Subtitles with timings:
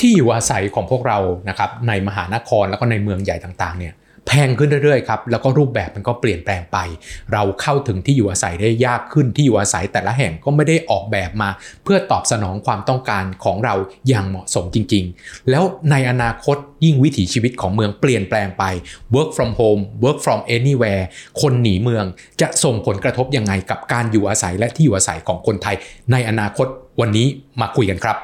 [0.00, 3.94] ที่อยู่อาศัยของพวกเรานะครับในมหานครแล้วก็ในเมืองใหญ่ต่างๆเนี่ย
[4.30, 6.78] แพงขึ้นเรื่อยๆครับแล้วก็รูปแบบมันก็เปลี่ยนแปลงไป
[7.32, 11.50] เราเข้าถึงที่อยู่อาศัยได้ยากขึ้นที่อยู่อาศัยแต่ละแห่งก็ไม่ได้ออกแบบมา
[11.84, 13.74] เพื่อตอบสนองความต้องการของเรา
[14.08, 18.64] อย่างเหมาะสมจริง ๆ แล้วในอนาคตยิ่งวิถีชีวิตของเมืองเปลี่ยนแปลงไป
[19.14, 21.02] work from home work from anywhere
[21.40, 22.04] คนหนีเมือง
[22.40, 25.76] จะส่งผลกระทบยังไงกับการอยู่อาศัยและที่อยู่อาศัยของคนไทย
[26.12, 26.66] ในอนาคต
[27.00, 27.26] วันนี้
[27.60, 28.18] มาคุยกันครับ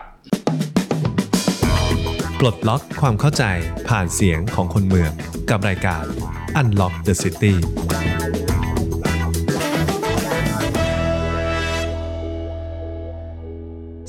[2.44, 3.44] ลดล็อกความเข้าใจ
[3.88, 5.10] ผ่านเสียงของคนเมือง
[5.50, 6.04] กับรายการ
[6.60, 7.54] Unlock the City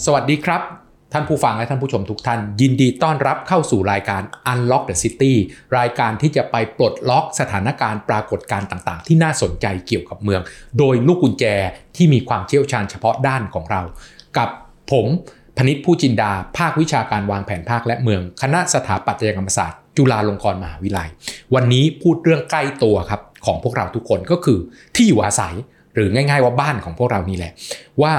[0.06, 0.62] สวัสดีครับ
[1.14, 5.34] ท่านผู้ฟังและท่านผู้ชมทุกท่าน ยินดีต้อนรับเข้าสู่รายการ Unlock the City
[5.78, 10.42] รายการที่จะไปปลดล็อกสถานการณ์ปรากฏการณ์ต่างๆ ที่น่าสนใจเกี่ยวกับเมือง
[10.78, 11.45] โดยลูกกุญแจ
[11.95, 13.81] ที่มีความเชี่ยวชาญเฉพาะด้านของเรา
[14.38, 14.50] กับ
[14.94, 15.08] ผม
[15.58, 21.09] พนิษฐ์ผู้จินดา ภาควิชาการวางแผนภาคและเมือง คณะสถาปัตยกรรมศาสตร์ จุฬาลงกรณ์มหาวิทยาลัย
[21.56, 24.58] วันนี้พูดเรื่องใกล้ตัวครับของพวกเราทุกคนก็คือ
[24.95, 25.53] ที่อยู่อาศัย
[25.95, 27.52] หรือง่าย ๆ ว่าบ้านของพวกเรานี่แหละ
[28.02, 28.14] ว่า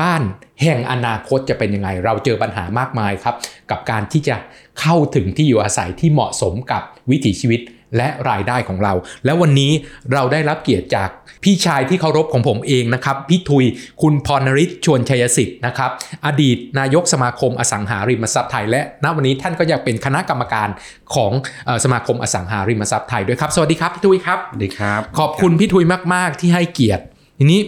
[0.00, 0.22] บ้าน
[0.62, 3.34] แห่งอนาคตจะเป็นยังไง เราเจอปัญหามากมายครับ
[3.70, 4.36] กับการที่จะ
[4.80, 7.60] เข้าถึงที่อยู่อาศัยที่เหมาะสมกับวิถีชีวิต
[7.96, 8.92] และรายได้ของเรา
[9.24, 9.72] แล้ววันนี้
[10.12, 11.08] เราได้รับเกียรติจาก
[11.44, 13.64] พี่ชายที่เคารพของผมเองนะครับพี่ทุย
[14.02, 15.90] คุณพรนริศชวนชัยสิทธิ์นะครับ
[16.26, 20.68] อดีตนายกสมาคมอสังหาริมทรัพย์ไทย และณวันนี้ท่านก็ยังเป็นคณะกรรมการ
[21.14, 21.32] ของ
[21.66, 25.84] เอ่อสมาคมอสังหาริมทรัพย์ไทยด้วยครับ สวัสดีครับพี่ทุยครับสวัสดีครับ ขอบคุณพี่ทุย
[26.14, 27.04] มาก ๆ ที่ให้เกียรติ
[27.38, 27.60] ทีนี้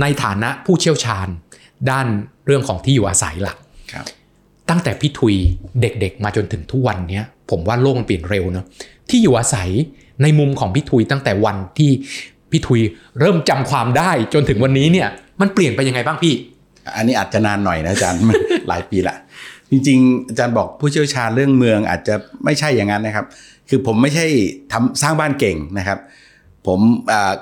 [0.00, 1.28] ในฐานะผู้เชี่ยวชาญ
[1.90, 2.06] ด้าน
[2.46, 3.56] เรื่องของที่อยู่อาศัยหลัก
[3.92, 4.04] ครับ
[4.70, 5.34] ตั้งแต่พี่ทุย
[5.80, 8.64] เด็กๆ มาจนถึงทุกวันนี้ผมว่าโลกมันเปลี่ยนเร็วเนอะ
[9.10, 9.68] ที่อยู่อาศัย
[10.22, 11.90] ในมุมของพี่ทุยตั้งแต่วันที่
[12.50, 12.80] พี่ทุย
[13.20, 15.08] เริ่มจำความได้จนถึงวันนี้เนี่ย
[15.40, 16.34] มันเปลี่ยนไปยังไงบ้างพี่
[16.96, 18.36] อันนี้อาจจะนานหน่อยนะอาจารย์มัน
[18.68, 19.16] หลายปีละ
[19.70, 23.26] จริงๆ อาจารย์บอกผู้เชี่ยวชาญเรื่องเมืองอาจจะไม่ใช่อย่างนั้นนะครับ
[23.68, 24.26] คือผมไม่ใช่
[24.72, 25.98] ทำสร้างบ้านเก่งนะครับ
[26.66, 26.80] ผม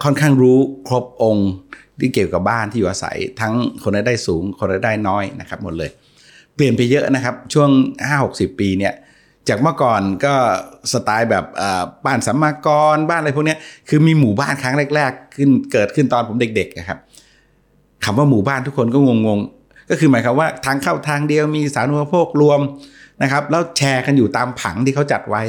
[0.05, 1.51] ค่อนข้างรู้ครบองค์
[2.01, 5.91] ที่เกี่ยวกับบ้านที่อยู่อาศัย ทั้งคนรายได้สูงคนรายได้น้อยนะครับหมดเลย
[6.59, 7.71] เปลี่ยนไปเยอะนะครับ ช่วง
[8.17, 8.95] 5-60 ปีเนี่ย
[9.49, 10.35] จากเมื่อก่อนก็
[10.93, 11.45] สไตล์แบบ
[12.07, 13.57] บ้านสัมมากรบ้านอะไรพวกนี้
[13.89, 16.99] คือมีหมู่บ้านครั้งแรก ๆ ขึ้นเกิดขึ้นตอนผมเด็กๆนะครับ
[18.05, 22.61] คำว่าหมู่บ้านทุกคนก็งงๆ ก็คือหมายความว่าทางเข้าทางเดียวมีสาธารณูปโภครวม
[23.23, 25.43] นะครับแล้วแชร์กันอยู่ตามผังที่เขาจัดไว้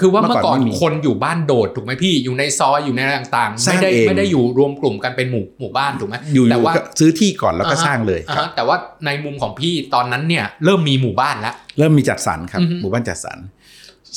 [0.00, 13.38] คือว่าเมื่อก่อนเมื่อก่อนไม่มีคนอยู่บ้านโดดถูกไหมพี่อยู่ในซอยอยู่ในอะไรต่างๆสร้าไม่งได้เองไม่ได้อยู่รวมกลุ่มกันเป็นหมู่หมู่บ้านถูกไหมอยู่แต่ว่าๆก็ซื้อที่ก่อนแล้วก็อ่าฮะสร้างเลยอ่าฮะแต่ว่าในมุมของพี่ตอนนั้นเนี่ยเริ่มมีหมู่บ้านแล้วเริ่มมีจัดสรรครับอือฮึหมู่บ้านจัดสรร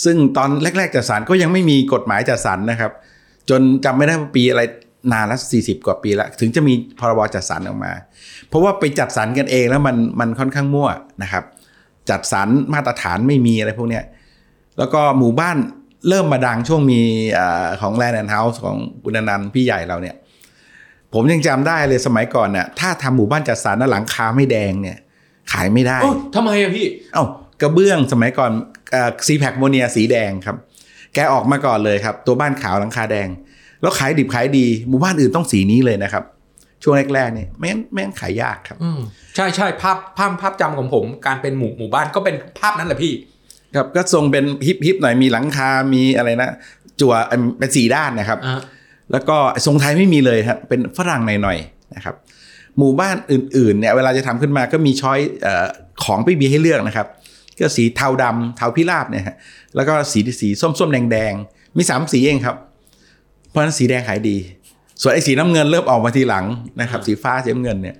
[0.04, 2.92] ซึ่งตอนแรก ๆจัดสรรก็ยังไม่มีกฎหมายจัดสรรนะครับ
[3.50, 4.62] จนจำไม่ได้ว่าปีอะไร
[5.14, 7.92] นานละสี่สิบกว่าปีละถึงจะมีพรบจัดสรรออกมา
[8.50, 10.90] เพราะว่าไปจัดสรรกันเองแล้วมันมันค่อนข้างมั่ว
[11.24, 11.44] นะครับ
[12.10, 14.04] จัดสรรมาตรฐานไม่มีอะไรพวกเนี้ย
[14.78, 15.58] แล้วก็หมู่บ้าน
[16.10, 17.02] เริ่มมาดังช่วงมี
[17.38, 20.16] อาของแลนด์แอนด์เฮาส์ของบุญนันท์พี่ใหญ่เราเนี่ย
[21.14, 24.98] ผมยังจำได้เลยสมัยก่อนเนี่ยถ้าทำหมู่บ้านจัดสรรแล้วหลังคาไม่แดงเนี่ย
[25.52, 27.24] ขายไม่ได้โอ้ทำไมอะพี่ เอ้า
[27.62, 28.52] กระเบื้องสมัยก่อน
[29.28, 30.58] ซีแพคโมเนียสีแดงครับ
[31.14, 33.28] แกออกมาก่อนเลยครับ ตัวบ้านขาวหลังคาแดง
[33.82, 36.24] แล้วขายดิบขายดีหมู่บ้านอื่นต้องสีนี้เลยนะครับ
[36.88, 39.00] ช่วงแรกๆเนี่ยไม่งั้นไม่งั้นขายยากครับอืม
[39.36, 43.14] ใช่ใช่ภาพภาพภาพจำของผม การเป็นหมู่หมู่บ้านก็เป็นภาพนั้นแหละพี่
[43.76, 46.50] ครับก็ทรงเป็นฮิปฮิปหน่อยมีหลังคา มีอะไรนะ
[47.02, 48.60] จั่วเอิ่มเป็นสีด้านนะครับอ่า
[49.12, 52.16] แล้วก็ทรงไทยไม่มีเลยครับเป็นฝรั่งหน่อยๆนะครับ
[52.78, 55.68] หมู่บ้านอื่นๆเนี่ยเวลาจะทำขึ้นมาก็มีช้อยเออ
[56.04, 57.08] ของไม่มีให้เลือกนะครับ
[57.60, 59.36] ก็สีเทาดำเทาพิราบเนี่ยฮะ
[59.76, 62.58] แล้วก็สีสีส้มๆแดงๆมีสามสีเองครับ
[63.50, 64.38] เพราะฉะนั้นสีแดงขายดี
[65.02, 66.46] ส่วนไอ้สีน้ำเงินเริ่มออกมาทีหลัง
[66.82, 67.96] นะครับ สีฟ้าสีน้ำเงินเนี่ย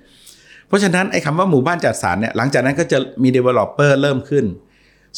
[0.68, 4.44] เพราะฉะนั้นไอ้คำว่าหมู่บ้านจัดสรรเนี่ยหลังจากนั้นก็จะมี developer เริ่มขึ้น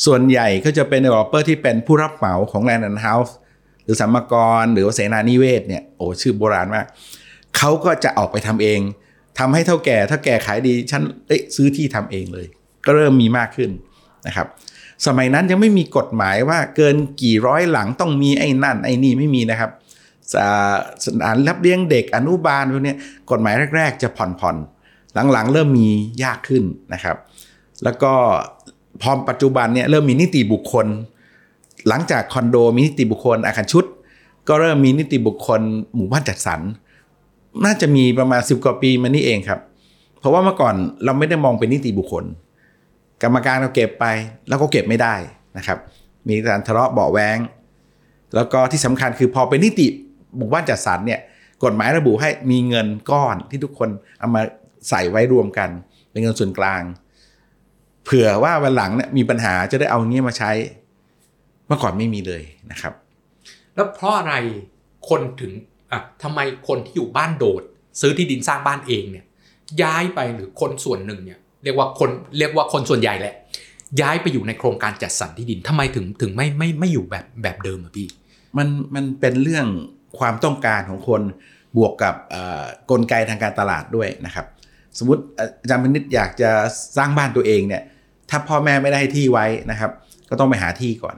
[0.05, 3.33] ส่วนใหญ่ก็จะเป็น developer ที่เป็นผู้รับเหมาของ Land and House
[3.85, 6.87] หรือสัมมกรหรือว่าเสนานิเวศเนี่ยโอ้ชื่อโบราณมาก
[7.57, 8.81] เขาก็จะออกไปทำเอง
[9.39, 12.47] ทำให้เท่าแก่ถ้าแก่ขายดีฉันเอ้ยซื้อที่ทำเองเลย
[12.87, 13.71] ก็เริ่มมีมากขึ้น
[14.27, 14.47] นะครับ
[15.07, 19.88] สมัยนั้นยังไม่มีกฎหมายว่าเกินกี่ร้อยหลังต้องมีไอ้นั่นไอ้นี่ไม่มีนะครับสา
[20.33, 20.35] ส
[21.23, 22.95] ถานรับเลี้ยงเด็กอนุบาลพวกนี้
[23.31, 24.57] กฎหมายแรก ๆ จะผ่อนผ่อน
[25.33, 25.89] หลังๆ เริ่มมี
[26.23, 27.17] ยากขึ้นนะครับ
[27.85, 28.13] แล้วก็
[29.03, 30.87] พอปัจจุบันเนี่ยเริ่มมีนิติบุคคล
[31.89, 33.85] หลังจากคอนโดมีนิติบุคคลอาคารชุด
[34.49, 35.61] ก็เริ่มมีนิติบุคคล
[35.95, 36.61] หมู่บ้านจัดสรร
[37.65, 39.61] น่าจะมีประมาณสิบกว่าปีมานี่เองครับ
[40.19, 40.75] เพราะว่าเมื่อก่อน
[41.05, 42.25] เราไม่ได้มองเป็นนิติบุคคล
[43.23, 44.05] กรรมการเราเก็บไป
[44.49, 45.15] แล้วก็เก็บไม่ได้
[45.57, 45.79] นะครับ
[46.29, 47.39] มีการทะเลาะเบาแวง
[48.35, 49.87] แล้วก็ที่สำคัญคือพอเป็นนิติ
[50.37, 51.21] หมู่บ้านจัดสรรเนี่ย
[51.65, 53.89] กฎหมายระบุให้มีเงินก้อนที่ทุกคน
[54.19, 54.43] เอามา
[54.89, 55.71] ใส่ไว้รวมกัน
[56.11, 60.51] เป็นเงินส่วนกลางพเผื่อว่าวันหลังเนี่ยมีปัญหาจะได้เอาเงี้ยมาใช้
[61.67, 62.93] เมื่อก่อนไม่มีเลยนะครับ
[63.75, 64.35] แล้วเพราะอะไร
[65.09, 65.53] คนถึง
[65.93, 67.63] อะทำไมคนที่อยู่บ้านโดด
[68.01, 69.25] ซื้อที่ดินสร้างบ้านเองเนี่ย
[69.83, 73.35] ย้ายไปหรือคนส่วนหนึ่งเนี่ยเรียกว่าคนเรียกว่าคนส่วนใหญ่แหละ
[74.01, 78.09] ย้ายไปอยู่ในโครงการจัดสรรที่ดินทำไมถึงถึงไม่ไม่ไม่อยู่แบบแบบเดิมอะพี่
[78.57, 79.67] มันมันเป็นเรื่อง
[80.19, 81.23] ความต้องการของคน
[81.77, 84.47] บวกกับเอ่อกลไกทางการตลาดด้วยนะครับ
[84.99, 85.23] สมมติ
[85.61, 86.51] อาจารย์พนิษอยากจะ
[86.97, 87.83] สร้างบ้านตัวเองเนี่ย
[88.31, 89.91] ถ้าพ่อแม่ไม่ได้ให้ที่ไว้นะครับ
[90.31, 91.17] ก็ต้องไปหาที่ก่อน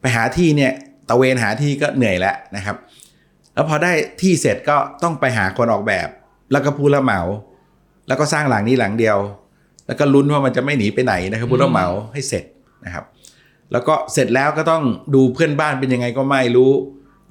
[0.00, 0.72] ไปหาที่เนี่ย
[1.08, 2.76] ตะเวนหาที่ก็เหนื่อยแล้วนะครับ
[3.54, 6.08] แล้วพอได้ที่เสร็จก็ต้องไปหาคนออกแบบ
[6.52, 7.20] แล้วก็ผู้รับเหมา
[8.08, 9.18] แล้วก็สร้างหลังนี้หลังเดียว
[9.86, 12.44] แล้วก็ลุ้นว่ามันจะไม่หนีไปไหนนะครับผู้รับเหมาให้เสร็จ
[12.84, 13.04] นะครับ
[13.72, 14.82] แล้วก็เสร็จแล้วก็ต้อง
[15.14, 16.72] ดูเพื่อนบ้านเป็นยังไงก็ไม่รู้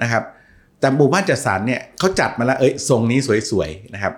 [0.01, 0.23] นะครับ
[0.81, 3.19] แต่หมู่บ้านจัดสรรเนี่ยเขาจัดมาแล้วเอ้ยทรงนี้
[3.51, 4.13] สวยๆนะครับ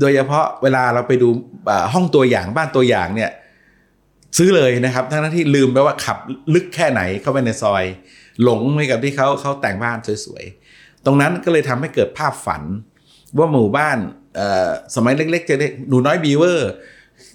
[0.00, 1.28] โดยเฉพาะเวลาเราไปดู
[1.70, 3.30] อ่าห้องตัวอย่างบ้านตัวอย่างเนี่ย
[4.38, 6.18] ซื้อเลยนะครับ ทั้งที่ลืมไปว่าขับ
[6.54, 7.84] ลึกแค่ไหนเข้าไปในซอย
[8.42, 12.62] หลงไปกับที่เขาเขาแต่งบ้านสวยๆ ตรงนั้นก็เลยทำให้เกิดภาพฝัน
[13.38, 13.98] ว่าหมู่บ้าน
[14.36, 16.70] เอ่อสมัยเล็กๆจะได้หนูน้อยบีเวอร์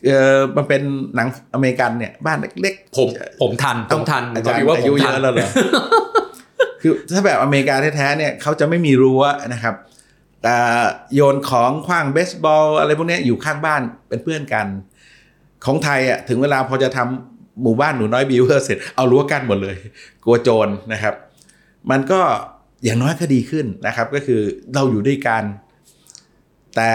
[0.05, 0.81] เอ่อมันเป็น
[1.15, 3.07] หนังอเมริกันเนี่ยบ้านเล็กๆผม
[3.41, 5.49] ผมทันผมทันอาจารย์พี่ว่าอาผยุมเยทันอะแล้วเหรอ
[6.85, 9.75] คือถ้าแบบอเมริกาแท้ๆเนี่ยเขาจะไม่มีรั้วนะครับ
[11.15, 14.67] โยนของคว้างเบสบอลอะไรพวกนี้อยู่ข้างบ้านเป็นเพื่อนกัน
[15.65, 19.77] ของไทยอะถึงเวลาพอจะทำหมู่บ้านหนูน้อยบิวเวอร์เสร็จเอารั้วกั้นหมดเลย
[20.23, 21.15] กลัวโจรนะครับ
[21.91, 22.21] มันก็
[22.83, 24.41] อย่างน้อยก็ดีขึ้นนะครับ ก็คือ
[24.73, 25.43] เราอยู่ด้วยกัน
[26.75, 26.91] แต่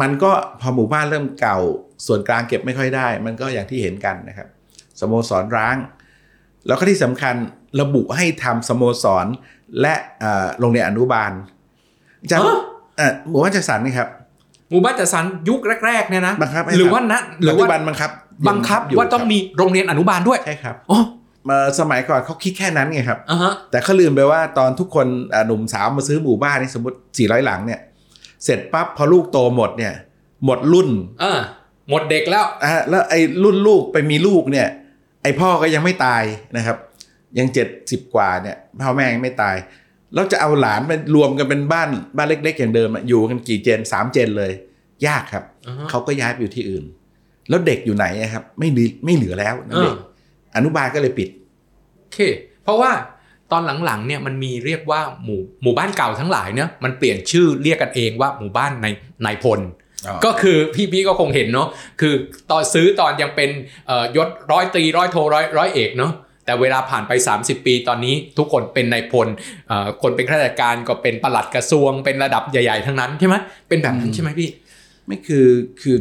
[0.00, 0.30] มันก็
[0.60, 1.58] พอหมู่บ้านเริ่มเก่า
[2.06, 4.48] ส่วนกลางเก็บไม่ค่อยได้ มันก็อย่างที่เห็นกันนะครับ
[5.00, 5.76] สโมสรร้าง
[6.66, 7.34] แล้วก็ที่สำคัญ
[7.80, 9.26] ระบุให้ทำสโมสร
[9.80, 11.32] และเอ่อโรงเรียนอนุบาล
[12.30, 12.56] จะฮะ
[12.96, 14.08] เอ่อหมู่บ้านจัดสรรนี่ครับ
[14.70, 18.10] หมู่บ้านจัดสรรยุคแรกๆเนี่ยนะบังคับให้หรือทำว่านะหรืปัอจจุว่าบันบังคับ
[18.48, 21.00] บังคับยู่ว่าต้องครับมีโรงเรียนอนุบาลด้วยใช่ครับอ๋อ
[21.44, 27.80] เมื่อสมัยก่อนเขาคิดแค่นั้นไงครับอ่าฮะแต่เขาลืมไปว่าตอนทุกคนอะหนุ่มสาวมาซื้อหมู่บ้านนี่สมมติ 400 หลังเนี่ย
[28.44, 29.92] เสร็จปั๊บพอลูกโตหมดเนี่ย
[30.44, 30.88] หมดรุ่น
[31.22, 31.38] อ่า
[31.90, 34.68] หมดเด็กแล้วอะแล้วไอ้รุ่นลูกไปมีลูกเนี่ย
[35.22, 36.22] ไอ้พ่อก็ยังไม่ตาย
[36.56, 36.76] นะครับ
[37.38, 39.56] ยังเจ็ดสิบกว่าเนี่ยพ่อแม่ยังไม่ตาย
[40.14, 44.52] แล้วจะเอาหลานไปรวมกันเป็นบ้านบ้านเล็ก ๆ อย่างเดิมอะอยู่กันกี่เจนสามเจนเลย
[45.06, 46.84] ยากครับอ่าฮะเขาก็ย้ายไปอยู่ที่อื่น
[47.48, 50.06] แล้วเด็กอยู่ไหนอะครับ ไม่ดีไม่เหลือแล้วนะเด็กอ่า
[50.56, 51.28] อนุบาลก็เลยปิด
[51.98, 52.18] โอเค
[52.64, 52.92] เพราะว่า
[53.52, 58.86] ตอนหลังๆเนี่ยมันมีเรียกว่าหมู่หมู่บ้านเก่าทั้งหลายเนี่ยมันเปลี่ยนชื่อเรียกกันเองว่าหมู่บ้านใน
[59.24, 59.60] นายพล
[60.06, 61.68] อ๋อก็คือพี่พี่ก็คงเห็นเนาะ
[62.00, 62.14] คือ
[62.50, 63.50] ตอนซื้อตอนยังเป็น
[63.86, 66.12] เอ่อยศร้อยตรีร้อยโทร้อยร้อยเอกเนาะ
[66.50, 69.28] แต่เวลาผ่านไป 30 ปีตอนนี้ทุกคนเป็นนายพล
[69.68, 73.36] เอ่อคนเป็นข้าราชการก็เป็นปลัดกระทรวง เป็นระดับใหญ่ ๆ ทั้งนั้นใช่ไหม
[73.68, 74.48] เป็นแบบนั้นใช่ไหมพี่
[75.06, 75.46] ไม่คือ
[75.80, 75.96] คือ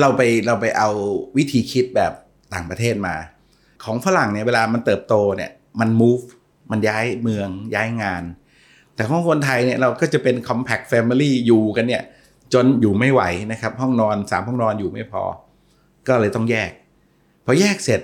[0.00, 0.90] เราไปเราไปเอา
[1.36, 2.12] วิธีคิดแบบ
[2.54, 3.14] ต่างประเทศมา
[3.84, 6.24] ของฝรั่งเนี่ยเวลามันเติบโตเนี่ยมัน move
[6.70, 8.22] มันย้ายเมืองย้ายงาน
[8.94, 12.02] แต่ของคนไทยเนี่ยเราก็จะเป็น compact family อยู่กันเนี่ย
[12.52, 13.22] จนอยู่ไม่ไหว
[13.52, 15.22] นะครับ ห้องนอนสามห้องนอนอยู่ไม่พอ
[16.08, 16.70] ก็เลยต้องแยก
[17.44, 18.00] พอแยกเสร็จ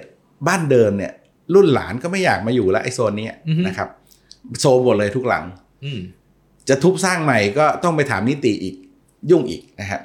[0.47, 1.13] บ้านเดิมเนี่ย
[1.55, 3.89] รุ่นหลานก็ไม่อยากมาอยู่แล้วไอ้โซนเนี้ยอือฮึนะครับ
[4.61, 5.45] โซมหมดเลยทุกหลัง
[5.85, 6.01] อืม
[6.69, 8.75] จะทุบสร้างใหม่ก็ต้องไปถามนิติอีก
[9.31, 10.03] ยุ่งอีกนะครับ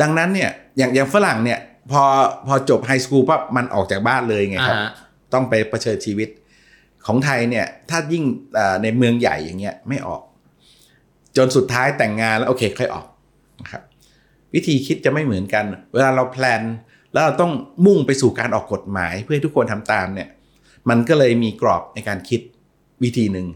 [0.00, 1.58] ดังนั้นเนี่ยอย่างอย่างฝรั่งเนี่ย
[1.90, 2.02] พอ
[2.46, 4.92] พอจบไฮสคูลปั๊บมันออกจากบ้านเลยไงครับอ่าฮะ
[5.32, 6.28] ต้องไปเผชิญชีวิต
[7.06, 8.24] ของไทยเนี่ย ถ้ายิ่ง
[8.54, 10.22] เอ่อในเมืองใหญ่อย่างเงี้ยไม่ออก
[11.36, 13.06] จนสุดท้ายแต่งงานแล้วโอเคค่อยออก
[13.60, 13.82] นะครับ
[14.54, 16.62] วิธีคิดจะไม่เหมือนกัน เวลาเราแพลน
[17.12, 17.52] แล้วเราต้อง
[17.86, 20.28] มุ่งไปสู่การออกกฎหมายเพื่อให้ทุกคนทำตามเนี่ย
[20.90, 22.40] มันก็เลยมีกรอบในการคิด
[23.02, 23.46] วิธีหนึ่ง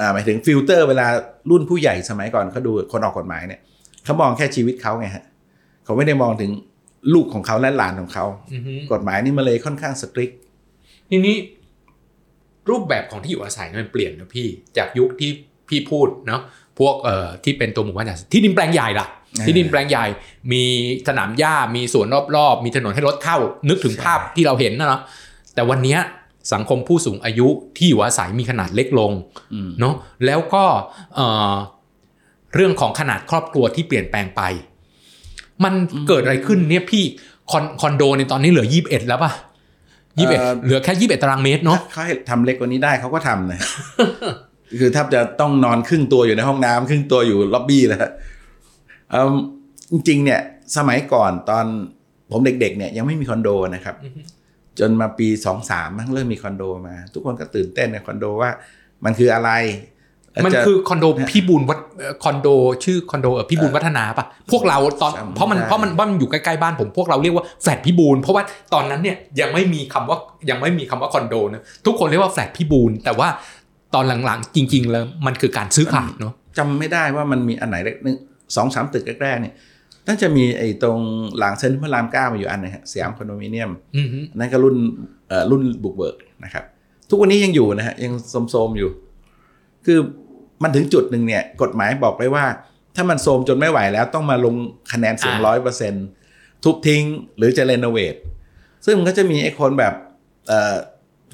[0.00, 1.06] อ่าหมายถึงฟิลเตอร์เวลา
[1.50, 3.60] รุ่นผู้ใหญ่สมัยก่อนเขาดูคนออกกฎหมายเนี่ย
[4.04, 5.24] เขามองแค่ชีวิตเขาไงฮะ
[5.84, 6.50] เขาไม่ได้มองถึง
[7.14, 10.30] ลูกของเขาและหลานของเขาอือฮึกฎหมายนี่มันเลยค่อนข้าง strict
[11.10, 11.36] ทีนี้
[12.70, 15.30] รูปแบบของที่อยู่อาศัยมันเปลี่ยนนะพี่ จากยุคที่
[15.68, 16.40] พี่พูดเนาะ
[16.78, 19.06] พวกเอ่อที่เป็นตัวหมู่บ้านจัดสรรที่ดินแปลงใหญ่ล่ะ
[19.38, 20.04] อ่าที่ดินแปลงใหญ่
[20.52, 20.64] มี
[21.08, 22.06] สนามหญ้ามีสวน
[22.36, 25.00] รอบๆ มีถนนให้รถเข้า นึกถึงใช่ภาพที่เราเห็นนะเนาะ
[25.54, 26.00] แต่วันเนี้ย
[26.52, 29.12] สังคมผู้สูงอายุที่อยู่อาศัยมีขนาดเล็กลง
[29.52, 29.94] อืมเนาะ
[30.26, 30.64] แล้วก็
[31.14, 31.54] เอ่อ
[32.54, 34.42] เรื่องของขนาดครอบครัวที่เปลี่ยนแปลงไป
[35.64, 35.74] มัน
[36.08, 37.04] เกิดอะไรขึ้นเนี่ยพี่
[37.50, 39.32] คอนคอนโดในตอนนี้เหลือยี่สิบเอ็ดแล้วป่ะ
[40.18, 43.60] ยี่สิบเอ็ดเหลือแค่ยี่สิบเอ็ดตารางเมตรเนาะเขาให้ทำเล็กกว่านี้ได้เขาก็ทำนะ
[44.80, 48.00] คือถ้าจะต้องนอนครึ่งตัวอยู่ในห้องน้ำครึ่งตัวอยู่ล็อบบี้แล้ว
[49.10, 49.32] เอิ่ม
[49.92, 50.40] จริงๆเนี่ย
[50.76, 51.64] สมัยก่อนตอน
[52.30, 54.20] ผมเด็ก ๆ เนี่ยยังไม่มีคอนโดนะครับอือฮึ
[54.80, 58.50] จนมาปีสองสามมันเริ่มมีคอนโดมา ทุกคนก็ตื่นเต้นในคอนโดว่า
[59.04, 59.50] มันคืออะไร
[60.44, 62.48] มันจะคือคอนโดพิบูลวัฒเอ่อคอนโด
[62.84, 68.42] ชื่อคอนโดเอ่อพิบูลวัฒนาปะพวกเราตอนจำไม่เพราะมันได้เพราะมันเพราะมันอยู่ใกล้ๆบ้านผมพวกเราเรียกว่าแฟลตพิบูลเพราะว่า
[68.74, 70.18] ตอนนั้นเนี่ยยังไม่มีคำว่า
[70.50, 73.28] ยังไม่มีคำว่าคอนโดนะทุกคนเรียกว่าแฟลตพิบูลแต่ว่า
[73.94, 78.16] ตอนหลังๆ จริง ๆ แล้วมันคือการซื้อขาดเนาะจำไม่ได้ว่ามันมีอันไหนแรกหนึ่ง
[78.56, 79.54] สองสามตึกแรกๆเนี่ย
[80.06, 81.00] น่าจะมีไอ้ตรง
[81.38, 84.76] หลังเซ็นทรัลพระรามเก้ามาอยู่อันหนึงฮะสยามคอนโดมิเนียมอือฮึอันนั่นก็รุ่น
[85.28, 86.64] เอ่อรุ่นบุกเบิกนะครับ
[87.08, 88.12] ทุกวันนี้ยังอยู่นะฮะยัง
[88.50, 88.90] โทรมๆอยู่
[89.86, 89.98] คือ
[90.62, 92.44] มันถึงจุดหนึ่งเนี่ย กฎหมายบอกไว้ว่า
[92.96, 94.54] ถ้ามันโทรมจนไม่ไหวแล้วต้องมาลง
[94.92, 95.94] คะแนนเสียงร้อยเปอร์เซ็น
[96.64, 97.02] ทุบทิ้ง
[97.36, 98.14] หรือจะเรโนเวท
[98.84, 99.94] ซึ่งมันก็จะมีไอ้คนแบบ
[100.48, 100.74] เอ่อ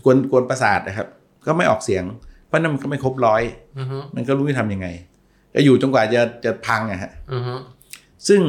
[0.04, 1.08] กวนกวนประสาทนะครับ
[1.46, 2.04] ก็ไม่ออกเสียง
[2.46, 3.42] เพราะนั่นมันก็ไม่ครบร้อย
[3.78, 4.86] อือฮึมันก็รู้จะทำยังไง
[5.54, 7.54] ก็อยู่จนกว่าจะจะพังอะฮะอือฮึ
[8.28, 8.40] ซึ่ง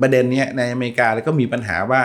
[0.00, 2.00] ประเด็นเนี้ยในอเมริกาแล้วก็มีปัญหาว่า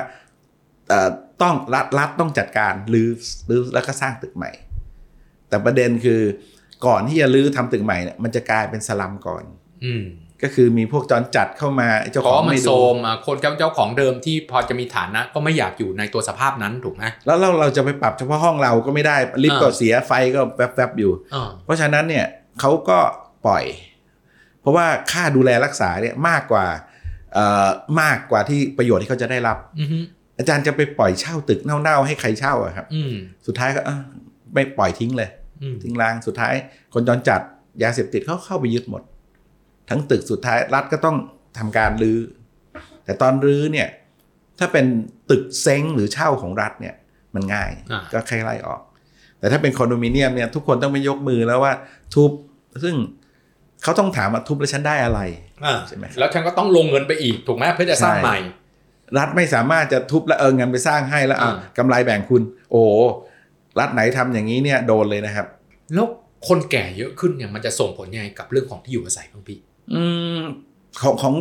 [0.89, 1.10] เอ่อ
[1.41, 3.10] ต้องรัฐรัฐต้องจัดการรื้อ
[3.50, 4.51] รื้อแล้วก็สร้างตึกใหม่
[5.50, 6.22] แต่ประเด็นคือ
[6.86, 9.43] ก่อนที่จะรื้อทำตึกใหม่เนี่ยมันจะกลายเป็นสลัมก่อน
[9.86, 10.03] อืม
[10.43, 22.25] ก็คือมีพวกจรจัดเข้ามาเจ้าเพของราะมันไม่โซดูมอะคนเจ้าเจ้าของเดิมที่พอจะมีฐานะก็ไม่อยากอยู่ในตัวสภาพนั้นถูกไหมแล้วเราเราจะไปปรับเฉพาะห้องเราก็ไม่ได้ลิฟต์ก็อ่าเสียไฟก็แวบๆอยู่อ่าเพราะฉะนั้นเนี่ย
[22.60, 23.00] เขาก็
[23.45, 23.63] ปล่อย
[24.62, 26.91] เพราะว่าค่าดูแลรักษาเนี่ยมากกว่าเอ่อ
[28.01, 29.97] มากกว่าที่ประโยชน์ที่เขาจะได้รับอือฮึ
[30.37, 33.13] อาจารย์จะไปปล่อยเช่าตึกเน่าๆให้ใครเช่าอะครับอืม
[33.47, 33.97] สุดท้ายก็เอ้า
[34.53, 35.29] ไม่ปล่อยทิ้งเลย
[35.61, 36.53] อืมทิ้งร้างสุดท้าย
[36.93, 37.41] คนจรจัด
[37.83, 39.03] ยาเสพติดเขาเข้าไปยึดหมด
[39.89, 41.17] ทั้งตึกสุดท้ายรัฐก็ต้อง
[41.57, 42.19] ทำการรื้อ
[43.05, 43.87] แต่ตอนรื้อเนี่ย
[44.59, 44.85] ถ้าเป็น
[45.29, 46.95] ตึกเซ้งหรือเช่าของรัฐเนี่ย
[47.35, 48.81] มันง่ายอ่าก็แค่ไล่ออก
[49.39, 51.73] แต่ถ้าเป็นคอนโดมิเนียมเนี่ยทุกคนต้องไปยกมือแล้วว่า
[52.13, 52.31] ทุบ
[52.83, 52.95] ซึ่ง
[53.83, 55.19] เขาต้องถามว่าทุบแล้วฉันได้อะไร
[55.65, 58.37] อ่าใช่ไหมแล้วฉันก็ต้องลงเงินไปอีกถูกไหมเพื่อจะสร้างใช่ใหม่
[59.17, 62.89] รัฐไม่สามารถจะทุบแล้วเออเงินไปสร้างให้แล้วอะอ่ากำไรแบ่งคุณ โอ้โห
[63.79, 65.47] รัฐไหนทำอย่างนี้เนี่ยโดนเลยนะครับ
[65.93, 66.07] แล้ว
[66.47, 69.57] คนแก่เยอะขึ้นเนี่ยมันจะส่งผลยังไงกับเรื่องของที่อยู่อาศัยบ้างพี่
[69.93, 70.03] อื
[70.39, 70.41] ม
[71.01, 71.33] ของของ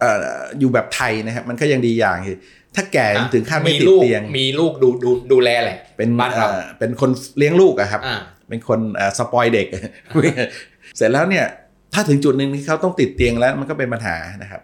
[0.00, 0.24] เอ่อ
[0.58, 2.36] อยู่แบบไทยนะครับมันก็ยังดีอย่างคือ
[2.76, 9.66] ถ้าแก่ถึงขั้นไม่ติดลูกเตียง มีลูกดูดูดูแลแหละเป็นบ้านเราเอ่อเป็นคนเลี้ยงลูกอะครับอ่าเป็นคนเอ่อสปอยเด็ก
[10.96, 11.46] เสร็จแล้วเนี่ย
[11.94, 14.62] ถ้าถึงจุดหนึ่งที่เขาต้องติดเตียงแล้วมันก็เป็นปัญหานะครับ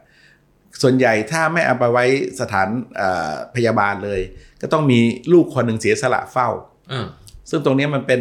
[0.83, 2.05] ส่วนใหญ่ถ้าไม่เอาไปไว้
[2.41, 4.21] สถานเอ่อพยาบาลเลย
[4.63, 4.99] ก็ต้องมี
[5.33, 6.49] ลูกคนหนึ่งเสียสละเฝ้า
[6.93, 7.07] อ่า
[7.51, 8.21] ซึ่งตรงเนี้ยมันเป็น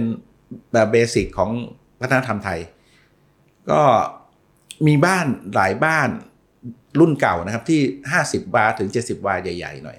[0.73, 1.51] แบบเบสิกของ
[2.01, 2.59] วัฒนธรรมไทย
[3.71, 3.81] ก็
[4.87, 6.09] มีบ้านหลายบ้าน
[6.99, 7.81] รุ่นเก่านะครับ ที่
[8.19, 9.97] 50 วาถึง 70 วาใหญ่ ๆ หน่อย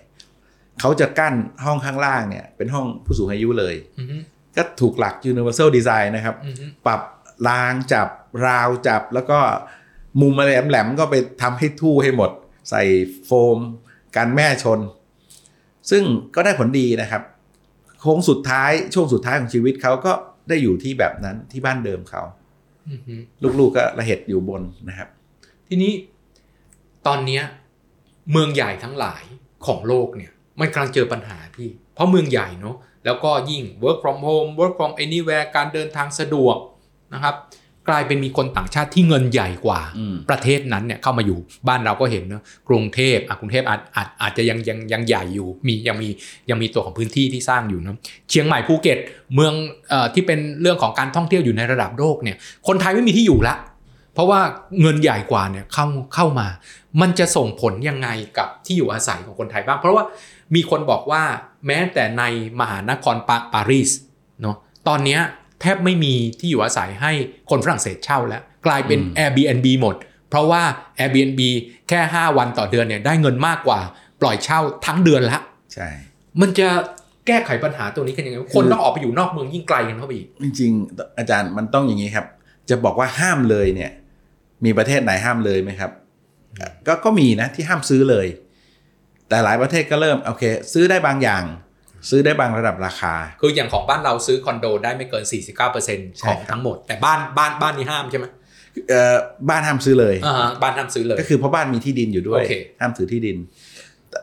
[0.80, 1.34] เขาจะกั้น
[1.64, 4.16] ห้องข้างล่างเนี่ย เป็นห้องผู้สูงอายุเลยอือฮึ
[4.56, 7.00] ก็ถูกหลัก universal design นะครับอือฮึปรับ
[7.48, 8.08] รางจับ
[8.46, 9.38] ราวจับแล้วก็
[10.20, 12.30] มุมอะไรแหลมๆก็ไปทำให้ทู่ให้หมด
[12.70, 12.82] ใส่
[13.24, 13.58] โฟม
[14.16, 14.80] กันแม่ชน
[15.90, 16.02] ซึ่ง
[16.34, 17.22] ก็ได้ผลดีนะครับ
[18.00, 20.12] โค้งสุดท้ายช่วงสุดท้ายของชีวิตเขาก็
[20.48, 22.22] ได้อยู่ที่แบบนั้นที่บ้านเดิมเขา
[22.88, 23.14] อือฮึ
[23.58, 25.08] ลูกๆก็ระเหตุอยู่บนนะครับ
[25.68, 25.92] ทีนี้
[27.06, 27.42] ตอนเนี้ย
[28.32, 29.24] เมืองใหญ่ทั้งหลาย
[29.66, 36.56] ของโลกเนี่ย มันกำลังเจอปัญหาพี่ เพราะเมืองใหญ่เนาะแล้วก็ยิ่ง work from home work from anywhere การเดินทางสะดวก
[37.14, 37.34] นะครับ
[37.88, 41.38] กลายเป็นมีคนต่างชาติที่เงินใหญ่กว่าอืมประเทศนั้นเนี่ยเข้ามาอยู่
[41.68, 46.08] บ้านเราก็เห็นเนอะกรุงเทพอะกรุงเทพอาจอาจอาจจะยังยังยังใหญ่อยู่มียังมี
[46.50, 47.96] ยังมีตัวของพื้นที่ที่สร้างอยู่เนอะ
[48.30, 48.98] เชียงใหม่ภูเก็ต
[49.34, 49.52] เมือง
[49.88, 53.56] เอ่อที่เป็นเรื่องของการท่องเที่ยวอยู่ในระดับโลกเนี่ยคนไทยไม่มีที่อยู่ละ
[54.14, 54.40] เพราะว่า
[54.80, 56.46] เงินใหญ่กว่าเนี่ยเข้าเข้ามา
[57.00, 60.04] มันจะส่งผลยังไงกับที่อยู่อาศัยของคนไทยบ้าง เพราะว่า
[60.54, 61.22] มีคนบอกว่า
[61.66, 62.22] แม้แต่ใน
[62.60, 63.90] มหานครปาปารีส
[64.42, 64.56] เนาะ
[64.88, 65.20] ตอนเนี้ย
[65.60, 67.12] แทบไม่มีที่อยู่อาศัยให้
[67.50, 69.96] คนฝรั่งเศสเช่าแล้ว กลายเป็นอืม Airbnb หมด
[70.30, 70.62] เพราะว่า
[70.98, 71.40] Airbnb
[71.88, 73.80] แค่ 5 วันต่อเดือนเนี่ยได้เงินมากกว่า
[74.20, 75.38] ปล่อยเช่าทั้งเดือนละ
[75.74, 75.88] ใช่
[76.40, 76.68] มันจะ
[77.26, 82.26] แก้ไขปัญหาตัวนี้กันยังไงคนต้องออกไปอยู่นอกเมืองยิ่งไกลกันเข้าไปอีกจริงๆ อาจารย์มันต้องอย่างนี้ครับ
[82.68, 83.90] จะบอกว่าห้ามเลยเนี่ย
[84.64, 85.90] มีประเทศไหนห้ามเลยไหมครับ
[86.86, 88.26] ก็ก็มีนะที่ห้ามซื้อเลย
[89.28, 91.42] แต่หลายประเทศก็เริ่มโอเค ซื้อได้บางอย่าง
[92.10, 98.26] ซื้อได้บางระดับราคา คืออย่างของบ้านเราซื้อคอนโดได้ไม่เกิน 49%ใช่ของครับทั้งหมด แต่บ้านบ้านบ้านนี้ห้ามใช่ไหม
[98.88, 99.16] เอ่อ
[99.48, 103.36] บ้านห้ามซื้อเลยอ่าฮะบ้านห้ามซื้อเลย ก็คือเพราะบ้านมีที่ดินอยู่ด้วยโอเคห้ามถือที่ดิน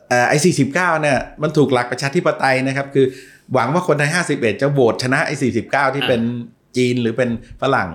[0.09, 3.05] เอ่อไอ้สี่สิบเก้าเนี่ยมันถูกหลักประชาธิปไตยนะครับ คือ
[3.53, 6.21] หวังว่าคนไทยห้าสิบเอ็ดจะโหวตชนะไอ้สี่สิบเก้าที่เป็น
[6.77, 7.29] จีนหรือเป็น
[7.61, 7.89] ฝรั่ง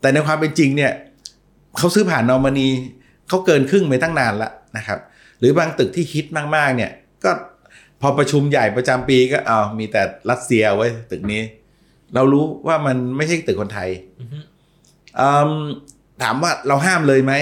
[0.00, 0.92] แต่ในความเป็นจริงเนี่ย
[1.78, 2.68] เขาซื้อผ่านนอร์มานี
[3.28, 4.98] เขาเกินครึ่งไปตั้งนานละนะครับ
[5.38, 6.90] หรือบางตึกที่ฮิตมากๆเนี่ย
[7.24, 7.30] ก็
[8.00, 11.42] พอประชุมใหญ่ประจำปีก็เอามีแต่รัสเซียไว้ยตึกนี้
[12.14, 13.90] เรารู้ว่ามันไม่ใช่ตึกคนไทย
[14.20, 14.38] อือฮึ
[15.20, 15.52] อืม
[16.22, 17.34] ถามว่าเราห้ามเลยไหม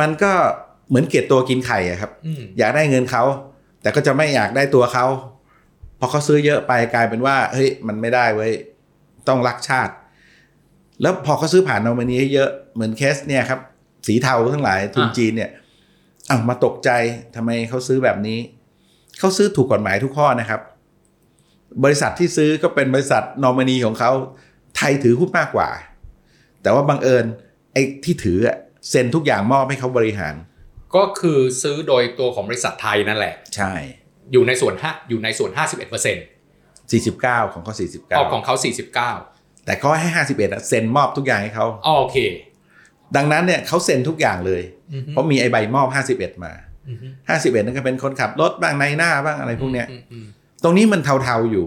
[0.00, 0.32] มันก็
[0.88, 3.24] เหมือนเกลียดตัวกินไข่อะครับอืมอยากได้เงินเขา
[3.82, 5.06] แต่ก็จะไม่อยากได้ตัวเขา
[5.98, 8.52] พอเขาซื้อเยอะไปกลายเป็นว่า เฮ้ยมันไม่ได้เว้ย
[9.28, 9.92] ต้องรักชาติ
[11.02, 13.60] แล้วพอเขาซื้อผ่านนอมินีเยอะเหมือนเคสเนี่ยครับ
[14.06, 15.50] สีเทาทั้งหลายทุนอ่าจีนเนี่ย
[16.30, 16.90] อ้าวมาตกใจ
[17.36, 18.38] ทำไมเขาซื้อแบบนี้
[19.20, 20.60] เขาซื้อถูกกฎหมายทุกข้อนะครับ
[21.84, 24.10] บริษัทที่ซื้อก็เป็นบริษัทนอมินีของเขา
[24.76, 25.68] ไทยถือหุ้นมากกว่า
[26.62, 27.24] แต่ว่าบังเอิญ
[27.72, 28.56] ไอ้ที่ถืออะ
[28.90, 30.34] เซ็นทุกอย่างมอบให้เขาบริหาร
[30.96, 33.72] ก็คือซื้อโดยตัวของบริษัทไทยนั่นแหละ ใช่
[34.32, 36.24] อยู่ในส่วนห้าอยู่ในส่วน51%เปอร์เซ็นต์
[36.88, 37.72] 49ของเขา
[38.18, 38.54] ออกของ49เขา
[39.26, 42.18] 49แต่เขาให้51อะเซ็นมอบทุกอย่างให้เขาอ๋อโอเค
[43.16, 44.62] ดังนั้นเนี่ยเขาเซ็นทุกอย่างเลย
[44.92, 46.52] อือฮึเพราะมีไอใบมอบ51มา
[46.88, 47.06] อือฮึ
[47.36, 50.26] 51นั่นก็เป็นคนขับรถบ้างในหน้าบ้างอะไรพวกเนี้ยอืมอืม
[50.62, 51.66] ตรงนี้มันเทาๆอยู่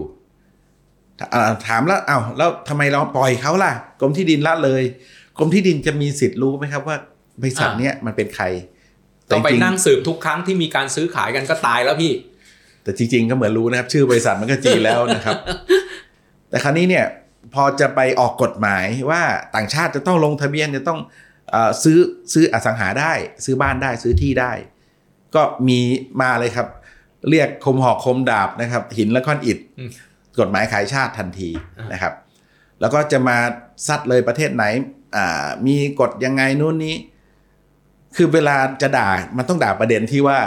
[1.34, 4.82] อ่าถามแล้วเอ้าแล้วทำไมเราปล่อยเขาล่ะ กรมที่ดินละเลย
[5.38, 6.96] กรมที่ดินจะมีสิทธิ์รู้ไหมครับว่า
[7.40, 8.44] บริษัทเนี้ยมันเป็นใคร
[9.30, 12.12] ต้องไปจริๆนั่งสืบทุกครั้งที่มีการซื้อขายกันก็ตายแล้วพี่
[12.82, 15.38] แต่จริง ๆ ก็เหมือนรู้นะครับ ชื่อบริษัทมันก็จีนแล้วนะครับ
[16.48, 17.04] แต่คราวนี้เนี่ย
[17.54, 19.22] พอจะไปออกกฎหมายว่า
[19.56, 21.00] ต่างชาติจะต้องลงทะเบียนจะต้อง
[21.50, 21.98] เออซื้อ
[22.32, 23.12] ซื้ออสังหาได้
[23.44, 24.52] ซื้อบ้านได้ซื้อที่ได้
[25.34, 25.78] ก็มี
[26.20, 26.68] มาเลยครับ
[27.30, 29.90] เรียกคมหอกคมดาบนะครับ หินและก้อนอิฐอืม
[30.38, 31.48] กฎหมายขายชาติทันที
[31.78, 32.14] อ่านนะครับ
[32.80, 33.36] แล้วก็จะมา
[33.86, 34.64] ซัดเลยประเทศไหน
[35.16, 36.94] อ่ามีกฎยังไงนู่นนี้
[38.16, 40.38] คือเวลาจะด่ามันต้องด่าประเด็นที่ว่า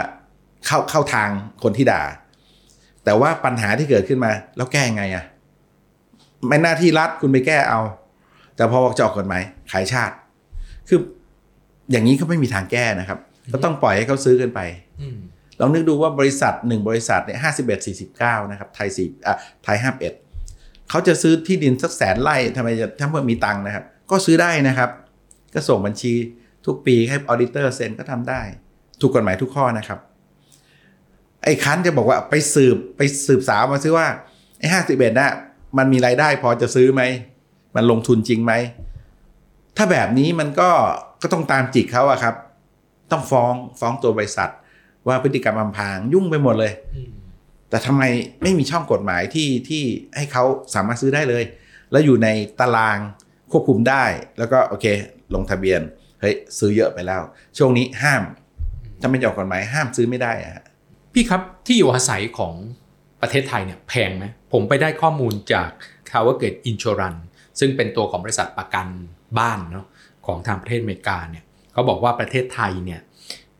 [0.66, 1.30] เข้าเข้าทาง
[1.62, 2.02] คนที่ด่า
[3.04, 5.24] แต่ว่าปัญหาที่เกิดขึ้นมา แล้วแก้ยังไงอะ
[6.46, 7.80] ไม่หน้าที่รัฐคุณไปแก้เอา
[8.56, 9.42] แต่พอบอกจะออกกฎหมาย
[9.72, 10.14] ขายชาติ
[10.88, 10.98] คือ
[11.90, 13.18] อย่างนี้ก็ไม่มีทางแก้นะครับ
[13.52, 14.60] ก็ต้องปล่อยให้เขาซื้อกันไป
[15.00, 15.18] อืม
[15.60, 20.14] ลองนึกดูว่าบริษัทหนึ่งบริษัทเนี่ยห้าสิบเอ็ดสี่สิบเก้านะครับไทยสี่อะไทยห้าเอ็ด
[20.90, 24.90] เขาจะซื้อที่ดินสักแสนไร่ทำไมจะถ้าเมื่อมีตังค์นะครับ ก็ซื้อได้นะครับ
[25.54, 26.12] ก็ส่งบัญชี
[26.66, 28.40] ทุกปีให้ออดิเตอร์เซ็นก็ทำได้
[29.00, 29.98] ถูกกฎหมายทุกข้อนะครับ
[31.44, 34.06] ไอ้คันจะบอกว่าไปสืบไปสืบสาวมาซิว่า
[34.58, 35.32] ไอ้ห้าสิบเอ็ดน่ะ
[35.78, 37.02] มันมีรายได้พอจะซื้อไหม
[37.76, 38.52] มันลงทุนจริงไหม
[39.76, 40.70] ถ้าแบบนี้มันก็
[41.22, 42.34] ก็ต้องตามจิกเขาอะครับ
[43.10, 44.50] ต้องฟ้องฟ้องตัวบริษัท
[45.08, 47.10] ว่าพฤติกรรมอำพรางยุ่งไปหมดเลยอืม
[47.70, 48.02] แต่ทำไม
[48.42, 49.82] ไม่มีช่องกฎหมายที่ที่
[50.16, 51.44] ให้เขาสามารถซื้อได้เลย
[51.90, 52.28] แล้วอยู่ใน
[52.60, 52.98] ตาราง
[53.50, 54.04] ควบคุมได้
[54.38, 54.86] แล้วก็โอเค
[55.34, 55.80] ลงทะเบียน
[56.20, 57.22] เฮ้ยซื้อเยอะไปแล้ว
[57.58, 58.22] ช่วงนี้ห้าม
[59.00, 60.64] ถ้าไม่ออกกฎหมายห้ามซื้อไม่ได้อะฮะ
[61.12, 62.54] พี่ครับที่อยู่อาศัยของ
[63.22, 65.70] ประเทศไทยเนี่ยแพงไหมผมไปได้ข้อมูลจาก
[66.10, 67.22] Tower Gate Insurance
[67.60, 68.86] ซึ่งเป็นตัวของบริษัทประกัน
[69.38, 69.86] บ้านเนาะ
[70.26, 71.44] ของทางประเทศอเมริกาเนี่ย
[71.78, 73.00] เขาบอกว่าประเทศไทยเนี่ย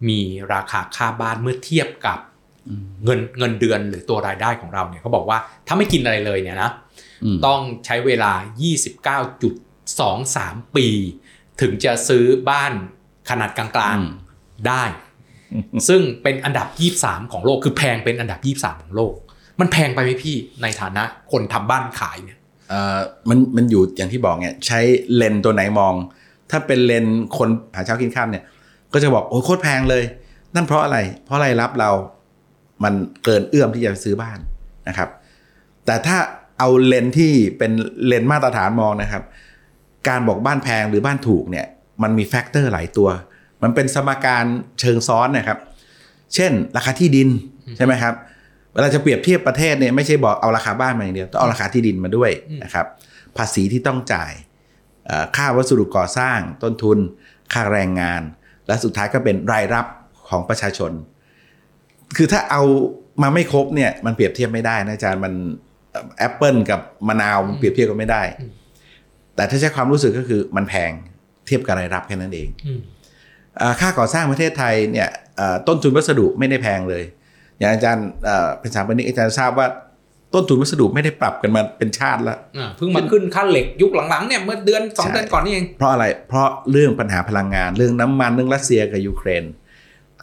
[0.09, 0.21] มี
[0.55, 2.19] ราคาค่าบ้านเมื่อเทียบกับ
[3.05, 6.71] เงินเงินเดือนหรือตัวรายได้ของเราเนี่ยเขาบอกว่าถ้าไม่กินอะไรเลยเนี่ยนะ
[7.25, 8.33] อืมต้องใช้เวลา
[9.55, 10.89] 29.23 ปี
[11.61, 12.73] ถึงจะซื้อบ้าน
[13.31, 14.85] ขนาดกลางๆได้
[15.89, 16.69] ซึ่งเป็นอันดับ
[17.01, 19.15] 23 ของโลกคือแพงเป็นอันดับ 23 ของโลก
[19.61, 21.03] มันแพงไปไหมพี่ในฐานะ
[21.33, 24.81] คนทำบ้านขายเนี่ยเอ่อมันมันอยู่อย่างที่บอกเนี่ยใช้
[25.17, 25.95] เลนส์ตัวไหนมอง
[26.51, 27.07] ถ้าเป็นเลน
[27.39, 28.45] คนหาเช้ากินข้ามเนี่ย
[28.93, 30.05] ก็จะบอกโอ้โคตรแพงเลย
[30.55, 31.91] นั่นเพราะอะไร เพราะรายรับเรา
[32.85, 34.39] มันเกินเอื้อมที่จะซื้อบ้าน
[34.89, 35.09] นะครับ
[35.87, 36.19] แต่ถ้า
[36.59, 37.73] เอาเลนที่เป็น
[38.07, 39.23] เลนมาตรฐานมองนะครับ
[40.09, 41.67] การบอกบ้านแพงหรือบ้านถูกเนี่ย
[42.03, 43.09] มันมี factor หลายตัว
[43.63, 44.45] มันเป็นสมการ
[44.81, 45.59] เชิงซ้อนนะครับ
[46.35, 47.29] เช่น ราคาที่ดิน
[47.77, 48.15] ใช่ไหมครับ
[48.73, 52.31] เวลาจะเปรียบเทียบประเทศเนี่ยไม่ใช่บอกเอาราคาบ้านมาอย่างเดียว ต้องเอาราคาที่ดินมาด้วย
[52.65, 52.87] นะครับ
[53.37, 54.33] ภาษีที่ต้องจ่าย
[55.37, 56.99] ค่าวัสดุก่อสร้างต้นทุน
[57.53, 58.23] ค่าแรงงาน
[58.67, 59.87] และสุดท้ายก็เป็นรายรับ
[60.29, 60.93] ของประชาชน
[62.17, 62.63] คือถ้าเอา
[63.23, 65.33] มาไม่ครบเนี่ยมันเปรียบเทียบไม่ได้นะอาจารย์มัน
[66.19, 68.23] แอปเปิลกับมะนาวมันเปรียบเทียบกันไม่ได้
[69.37, 70.91] แต่ถ้าใช้ความรู้สึกก็คือมันแพง
[71.47, 72.81] เทียบกับรายรับแค่นั้นเองอืม
[73.59, 77.05] เอ่อค่าก่อสร้างประเทศไทยเนี่ยเอ่อต้นทุนวัสดุไม่ได้แพงเลย
[77.59, 79.67] อย่างอาจารย์เอ่อเป็นสถาปนิกอาจารย์ทราบว่า
[80.35, 89.45] ต้นทุนวัสดุไม่ได้ปรับกันมาเป็นชาติแล้วอ่าเพิ่งมาขึ้นค่าเหล็กยุคหลังๆเนี่ยเมื่อเดือนสองใช่เดือนก่อนนี่เองเพราะอะไรเพราะเรื่องปัญหาพลังงาน เรื่องน้ำมันเรื่องรัสเซียกับยูเครน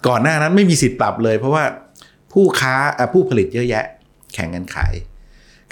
[0.08, 1.64] ก่อนหน้านั้นไม่มีสิทธิ์ปรับเลย เพราะว่า
[2.34, 3.86] ผู้ค้าเอ่อผู้ผลิตเยอะแยะ
[4.34, 4.94] แข่งกันขาย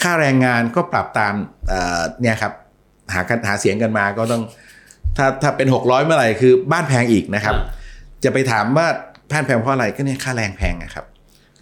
[0.01, 1.33] ค่าแรงงานก็ปรับตาม
[1.67, 2.53] เอ่อเนี่ยครับ
[3.13, 4.43] หากันหาเสียงกันมาก็ต้อง
[5.17, 7.55] ถ้าถ้าเป็น 600 เมื่อไหร่คือบ้านแพงอีกนะครับ
[8.23, 8.87] จะไปถามว่า
[9.29, 11.05] แพงแพงเพราะอะไรก็เนี่ยค่าแรงแพงอะครับ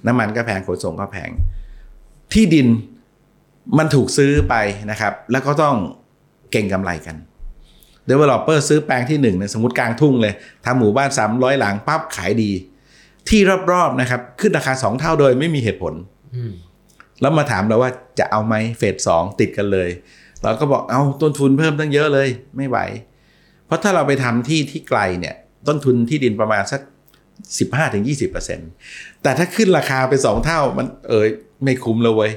[0.06, 1.30] น้ำมันก็แพงขนส่งก็แพง
[2.34, 2.68] ที่ดิน
[3.78, 4.56] มันถูกซื้อไป
[4.92, 5.76] นะครับ แล้วก็ต้อง
[6.52, 7.16] เก่งกำไรกัน
[8.10, 10.34] developer ซื้อแปลงที่หนึ่งเนี่ยสมมติกลางทุ่งเลย
[10.66, 12.52] ทำหมู่บ้าน 300 หลังปั๊บขายดี
[13.30, 13.42] ที่
[13.72, 15.94] รอบๆนะครับ ขึ้นราคา 2 เท่าโดยไม่มีเหตุผล
[16.36, 16.54] อืม
[17.22, 19.90] แล้วมาถามเราว่าจะเอาไหมเฟสสองติดกันเลย
[20.44, 22.78] เราก็บอกเอาต้นทุนเพิ่มตั้งเยอะเลย ไม่ไหว
[23.66, 25.36] เพราะถ้าเราไปทำที่ที่ไกลเนี่ย
[25.68, 26.82] ต้นทุนที่ดินประมาณสัก
[27.62, 31.28] 15-20%แต่ถ้าขึ้นราคาไปสองเท่ามันเอย
[31.64, 32.32] ไม่คุ้มเลยเว้ย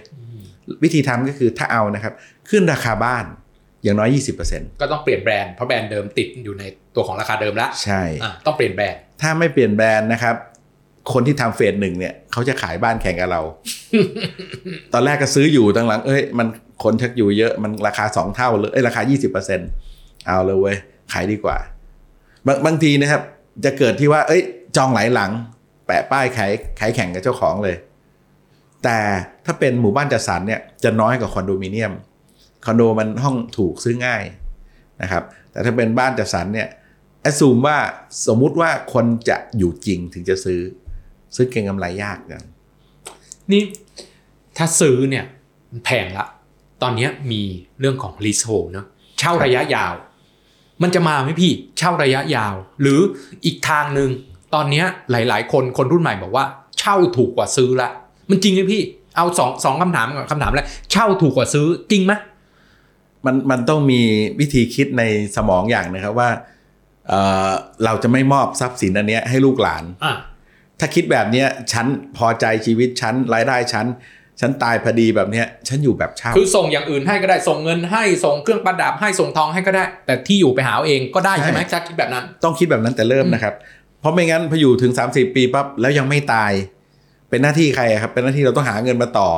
[0.82, 2.12] วิธีทำก็คือถ้าเอานะครับ
[2.50, 3.24] ขึ้นราคาบ้าน
[3.82, 10.37] อย่างน้อย 20%ก็ต้องเปลี่ยนแบรนด์เพราะแบรนด์เดิมติดอยู่ในตัวของราคาเดิมแล้วใช่อะต้องเปลี่ยนแบรนด์ถ้าไม่เปลี่ยนแบรนด์นะครับ
[11.12, 13.42] คนที่ทำเฟสหนึ่งเนี่ยเขาจะขายบ้านแข่งกับเรา
[14.92, 16.48] ตอนแรกก็ซื้ออยู่ตอนหลัง เอ้ย มัน
[16.84, 19.02] คนชักอยู่เยอะ มันราคาสองเท่าเลย เอ้ย ราคา
[19.64, 20.76] 20%เอาเลยเว้ย
[21.12, 21.56] ขายดีกว่า
[22.46, 23.22] บางบางทีนะครับ
[23.64, 24.42] จะเกิดที่ว่า เอ้ย
[24.76, 25.30] จองหลายหลัง
[25.87, 27.76] แปะป้ายขายขายแข่งกับเจ้าของเลย
[28.85, 28.99] แต่
[29.44, 31.92] ถ้าเป็นหมู่บ้านจัดสรรเนี่ยจะน้อยกว่าคอนโดมิเนียม
[32.64, 34.23] คอนโดมันห้องถูกซื้อง่าย
[35.03, 36.68] นะครับ แต่ถ้าเป็นบ้านจัดสรรเนี่ย
[37.23, 37.79] แอดซูมว่า
[38.27, 40.61] สมมุติว่าคนจะอยู่จริงถึงจะซื้อ
[41.35, 42.42] ซื้อเก็งกำไรยากกัน
[43.51, 43.62] นี่
[44.57, 45.25] ถ้าซื้อเนี่ย
[45.85, 46.27] แพงละ
[46.83, 47.42] ตอนนี้มี
[47.81, 48.87] เรื่องของ leasehold เนอะ
[49.18, 49.94] เช่าระยะยาว
[50.83, 53.01] มันจะมาไหมพี่เช่าระยะยาว หรือ
[53.44, 54.11] อีกทางหนึ่ง
[54.55, 56.44] ตอนนี้ยหลาย ๆ คนคนรุ่นใหม่บอกว่า
[56.79, 57.90] เช่าถูกกว่าซื้อละ
[58.30, 58.82] มันจริงไหมพี่
[59.16, 62.12] เอาสองสองคำถามก่อนคำถามแรกเช่าถูกกว่าซื้อจริงไหม
[63.26, 64.00] มันมันต้องมี
[64.40, 65.02] วิธีคิดใน
[65.37, 66.30] สมองอย่างนะครับว่า
[67.08, 67.50] เอ่อ
[67.84, 70.14] เราจะไม่มอบทรัพย์สินอันเนี้ยให้ลูกหลานอะ
[70.80, 73.87] ถ้าคิดแบบเนี้ยฉันพอใจชีวิตฉันรายได้ฉัน
[74.40, 83.54] ฉันตายพอดีแบบเนี้ย ฉันอยู่แบบเช่า คือส่งอย่างอื่นให้ก็ได้ส่งเงินให้ส่งเครื่องประดับให้ส่งทองให้ก็ได้ แต่ที่อยู่ไปหาเอาเองก็ได้ใช่ไหมใช่ถ้าคิดแบบนั้น ต้องคิดแบบนั้นแต่เริ่มนะครับ
[84.00, 86.52] เพราะไม่งั้นพออยู่ถึง 30 ปีปั๊บแล้วยังไม่ตาย
[87.30, 89.30] เป็นหน้าที่ใครอะครับ เป็นหน้าที่เราต้องหาเงินมาต่อ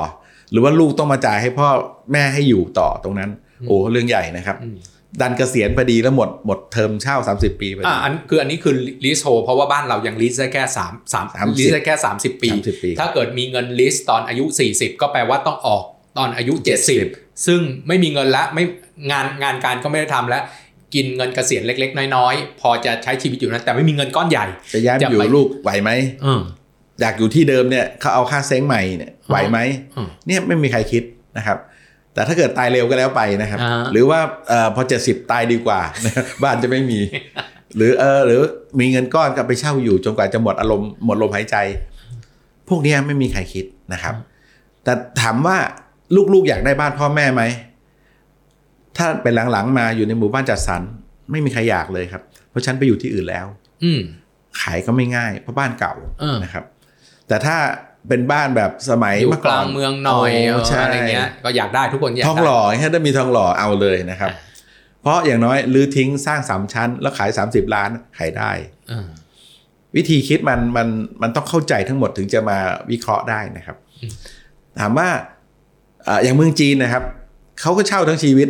[0.52, 1.68] หรือว่าลูกต้องมาจ่ายให้พ่อ
[2.12, 3.30] แม่ให้อยู่ต่อตรงนั้น
[3.66, 4.76] โอ้เรื่องใหญ่นะครับอืม
[5.20, 14.44] ดันเกษียณพอดีแล้วหมดหมดเทอมเช่า 30 ปีพอดีอ่าอันคืออันนี้คือ lease hold เพราะว่าบ้านเรายัง lease ได้แค่3 3 30 lease ได้แค่30ปี30 ปี ถ้าเกิดมีเงิน lease ตอนอายุ
[14.74, 15.84] 40 ก็แปลว่าต้องออก
[16.18, 16.54] ตอนอายุ
[17.00, 18.64] 70 ซึ่งไม่มีเงินละไม่
[19.10, 20.42] งานงานการก็ไม่ได้ทำแล้ว
[20.94, 25.90] กินเงินเกษียณเล็ก ๆ น้อย ๆ พอจะใช้ชีวิตอยู่นั้นแต่ไม่มีเงินก้อนใหญ่ จะย้ายไปจะอยู่ไปลูกไหวไหม
[26.96, 29.58] อืมอยากอยู่ที่เดิมเนี่ยเขาเอาค่าเซ้งใหม่เนี่ยไหวไหม
[29.96, 31.02] อืมเนี่ยไม่มีใครคิด
[31.38, 31.58] นะครับ
[32.14, 37.00] แต่ถ้าเกิดตายเร็วก็แล้วไปนะครับอ่าหรือว่าเอ่อพอเจ็ดสิบตายดีกว่านะครับบ้านจะไม่มี
[37.76, 38.40] หรือเออหรือ
[38.80, 41.56] มีเงินก้อนก็ไปเช่าอยู่จนกว่าจะหมดอารมณ์หมดลมหายใจ
[42.68, 44.14] พวกเนี้ยไม่มีใครคิดนะครับ
[44.84, 45.56] แต่ถามว่า
[46.32, 47.42] ลูกๆอยากได้บ้านพ่อแม่ไหม
[48.96, 50.82] ถ้าเป็นหลังๆมาอยู่ในหมู่บ้านจัดสรร
[51.30, 53.46] ไม่มีใครอยากเลยครับ เพราะฉันไปอยู่ที่อื่นแล้ว
[53.84, 54.00] อืม
[54.60, 56.64] ขายก็ไม่ง่ายเพราะบ้านเก่าเออนะครับ
[57.28, 57.56] แต่ถ้า
[58.08, 64.30] เป็นบ้านแบบสมัยอยู่เมื่อกก่อลานงเมืองหน่อยโเออใช่อะไรเงี้ยก็อยากได้ทุกคนอยากทองได้หล่อแค่ถ้ามีทองหล่อเอาเลยนะครับ
[65.02, 68.50] เพราะอย่างน้อยรื้อทิ้งสร้างสามชั้น แล้วขาย 30 ล้านขายได้
[68.88, 69.08] เออ
[69.96, 70.88] วิธีคิดมันมัน
[71.22, 72.58] มันต้องเข้าใจทั้งหมดถึงจะมา
[72.90, 73.76] วิเคราะห์ได้นะครับ
[74.80, 75.08] ถามว่า
[76.04, 77.02] เอ่ออย่างเมืองจีนนะครับ
[77.60, 78.48] เขาก็เช่าทั้งชีวิต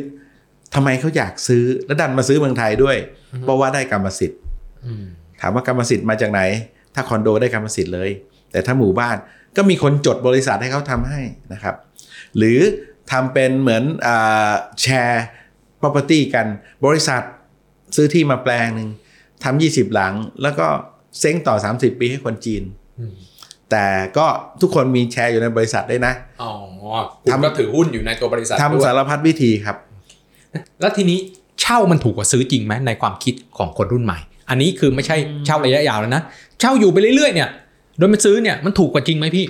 [0.75, 2.97] ทำไมเขาอยากซื้อแล้วดันมาซื้อเมืองไทยด้วย
[3.43, 4.41] เพราะว่าได้กรรมสิทธิ์
[4.87, 5.05] อืม
[5.41, 6.41] ถามว่ากรรมสิทธิ์มาจากไหน
[6.95, 8.11] ถ้าคอนโดได้กรรมสิทธิ์เลย
[8.57, 9.16] แต่ถ้าหมู่บ้าน
[9.57, 11.21] ก็มีคนจดบริษัทให้เขาทำให้
[11.53, 11.75] นะครับ
[12.37, 12.59] หรือ
[13.11, 15.25] ทำเป็นเหมือนอาแชร์
[15.81, 16.47] property กัน
[16.87, 17.23] บริษัท
[17.97, 18.88] ซื้อที่มาแปลงหนึ่ง
[19.45, 20.66] ทำ20หลัง แล้วก็
[21.21, 22.62] เซ้งต่อ 30 ปีให้คนจีน
[22.99, 23.14] อืม
[23.71, 24.27] แต่ก็
[24.61, 26.51] ทุกคนมีแชร์อยู่ในบริษัทได้นะอ๋อ
[27.23, 29.77] คุณก็ถือหุ้นอยู่ในตัวบริษัทด้วยทำสารพัดวิธีครับ
[30.81, 31.19] แล้วทีนี้
[31.61, 34.19] เช่ามันถูกกว่าซื้อจริงไหมในความคิดของคนรุ่นใหม่
[34.51, 35.16] อันนี้คือไม่ใช่
[35.47, 36.23] เช่าระยะยาวแล้วนะ
[36.61, 37.49] เช่าอยู่ไปเรื่อยๆเนี่ย
[37.99, 39.47] โดยมาซื้อเนี่ยมันถูกกว่าจริงไหมพี่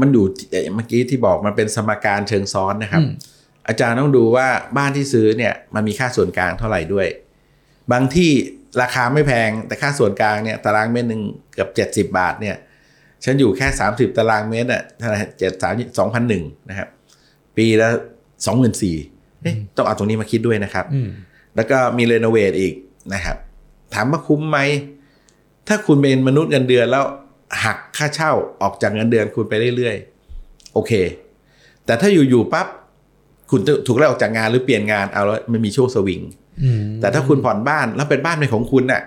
[0.00, 3.12] มันอยู่ที่เอ่อเมื่อกี้ที่บอกมันเป็นสมการเชิงซ้อนนะครับอืม
[3.68, 7.06] อาจารย์ต้องดูว่าบ้านที่ซื้อเนี่ยมันมีค่าส่วนกลางเท่าไหร่ด้วย
[7.92, 8.30] บางที่
[8.82, 11.22] ราคาไม่แพงแต่ค่าส่วนกลางเนี่ยตารางเมตรหนึ่ง
[11.54, 12.56] เกือบเจ็ดสิบาทเนี่ย
[13.24, 16.88] ฉันอยู่แค่ 30 ตารางเมตรอะเท่าไหร่เจ็ดสามสองพันหนึ่งนะครับ
[17.56, 17.88] ปีละ
[18.46, 18.96] สองหมื่นสี่
[19.76, 21.08] ต้องเอาตรงนี้มาคิดด้วยนะครับอืม
[21.56, 22.74] แล้วก็มีรีโนเวทอีก
[23.14, 23.36] นะครับ
[23.94, 24.58] ถามว่าคุ้มไหม
[25.68, 27.04] ถ้าคุณเป็นมนุษย์เงินเดือนแล้ว
[27.64, 30.92] หักค่าเช่าออกจากเงินเดือนคุณไปเรื่อยๆ โอเค
[31.86, 32.66] แต่ถ้าอยู่ๆปั๊บ
[33.50, 36.20] คุณถูกไล่ออกจากงานหรือเปลี่ยนงานเอาแล้วมันมีช่วงสวิง
[36.62, 39.02] อืมแต่ถ้าคุณผ่อนบ้านแล้วเป็นบ้านเป็นของคุณน่ะ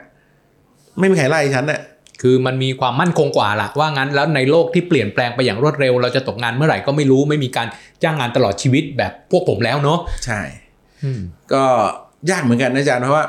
[0.99, 1.81] ไม่มีใครไล่ฉันน่ะ
[2.21, 7.67] คือมันมีความมั่นคงกว่าละว่างั้นแล้วในโลกที่เปลี่ยนแปลงไปอย่างรวดเร็ว เราจะตกงานเมื่อไหร่ก็ไม่รู้ไม่มีการ
[8.03, 10.41] จ้างงานตลอดชีวิตแบบพวกผมแล้วเนาะใช่
[11.03, 11.21] อืม
[11.53, 11.63] ก็
[12.31, 13.25] ยากเหมือนกันนะอาจารย์เพราะว่า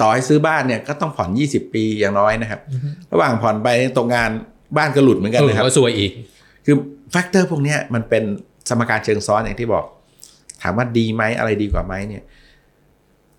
[0.00, 2.60] ต่อให้ซื้อบ้านเนี่ยก็ต้องผ่อน 20 ปีอย่างน้อยนะครับ
[3.12, 4.30] ระหว่างผ่อนไปตกงาน
[4.76, 6.10] บ้านก็หลุดเหมือนกันเอเลอยครับก็ซวยอีก
[6.64, 6.76] คือ
[7.10, 8.24] factor พวกเนี้ยมันเป็น
[8.68, 9.84] สมการเชิงซ้อนอย่างที่บอก
[10.62, 12.22] ถามว่าดีไหมอะไรดีกว่าไหมเนี่ย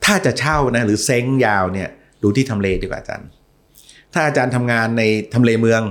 [0.05, 1.89] ถ้าจะเช่านะหรือเซ้งยาวเนี่ย
[2.23, 3.29] ดูที่ทำเลดีกว่าอาจารย์
[4.13, 5.81] ถ้าอาจารย์ทำงานในทำเลเมือง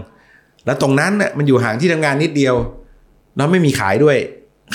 [0.67, 2.55] แล้วตรงนั้นน่ะมันอยู่ห่างที่ทำงานนิดเดียว
[3.37, 4.17] แล้วไม่มีขายด้วย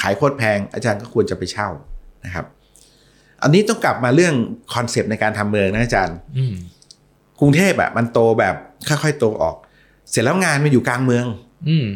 [0.01, 1.69] ขายโคตรแพง อาจารย์ก็ควรจะไปเช่า
[2.25, 2.45] นะครับ
[3.43, 4.33] อันนี้ต้องกลับมาเรื่อง
[4.73, 6.53] concept ในการทำเมืองนะอาจารย์อืม
[7.39, 8.55] กรุงเทพอะมันโตแบบ
[8.87, 9.55] ค่อยๆโตออก
[10.09, 11.25] เสร็จแล้วงานมันอยู่กลางเมือง
[11.69, 11.87] อืม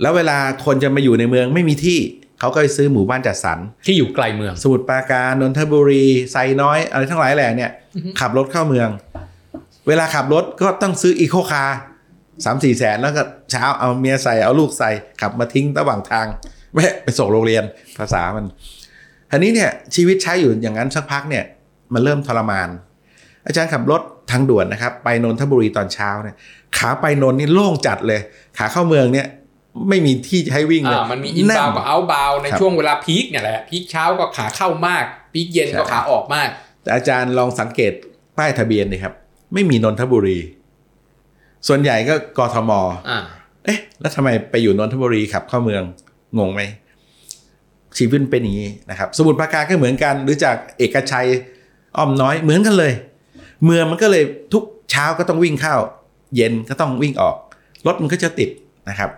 [0.00, 1.98] แล้วเวลาคนจะมาอยู่ในเมืองไม่มีที่
[2.40, 7.70] เขาเขาก็ไปซื้อหมู่บ้านจัดสรรที่อยู่ไกลเมือง สมุทรปราการนนทบุรีไซน้อยอะไรทั้งหลายแหล่เนี่ย
[8.20, 8.88] ขับรถเข้าเมือง
[9.88, 11.76] เวลาขับรถก็ต้องซื้ออีโคคาร์
[12.44, 16.26] สามสี่แสนแล้วก็เช้าเอาเมียใส่เอาลูกใส่ขับมาทิ้งระหว่างทาง
[16.74, 17.64] แวะไปส่งโรงเรียน
[17.98, 18.46] ภาษามัน
[19.34, 21.44] อันนี้เนี่ยชีวิตใช้อยู่อย่างนั้นสักพักเนี่ย
[21.94, 22.68] มันเริ่มทรมาน
[23.46, 26.36] อาจารย์ขับรถทางด่วนนะครับ ไปนนทบุรีตอนเช้าเนี่ย
[26.76, 28.20] ขาไปนนท์นี่โล่งจัดเลย
[28.58, 29.26] ขาเข้าเมืองเนี่ย
[29.88, 36.48] ไม่มีที่จะให้วิ่งเลยอ่ามันมี inbound กับอาบาวในครับช่วงเวลา peak เนี่ยแหละ peak เช้าก็ขาเข้ามากพีคเย็นใช่ก็ขาออกมาก
[36.82, 37.92] แต่อาจารย์ลองสังเกต
[38.38, 39.14] ป้ายทะเบียนดิครับ
[39.54, 40.38] ไม่มีนนทบุรี
[41.68, 42.72] ส่วนใหญ่ก็กทม
[43.10, 43.18] อ่า
[43.64, 45.82] เอ๊ะ แล้วทำไมไปอยู่นนทบุรีขับเข้าเมือง
[46.38, 46.62] งงไหม
[47.98, 51.28] ชีวิตเป็นอย่างนี้นะครับ สมุทรปราการก็เหมือนกัน หรือจากเอกชัย
[51.96, 52.92] อ้อมน้อยเหมือนกันเลย
[53.64, 55.74] เมืองมันก็เลยทุกเช้าก็ต้องวิ่งเข้า
[56.36, 57.36] เย็นก็ต้องวิ่งออก
[57.86, 58.50] รถมันก็จะติด
[58.88, 59.10] นะครับ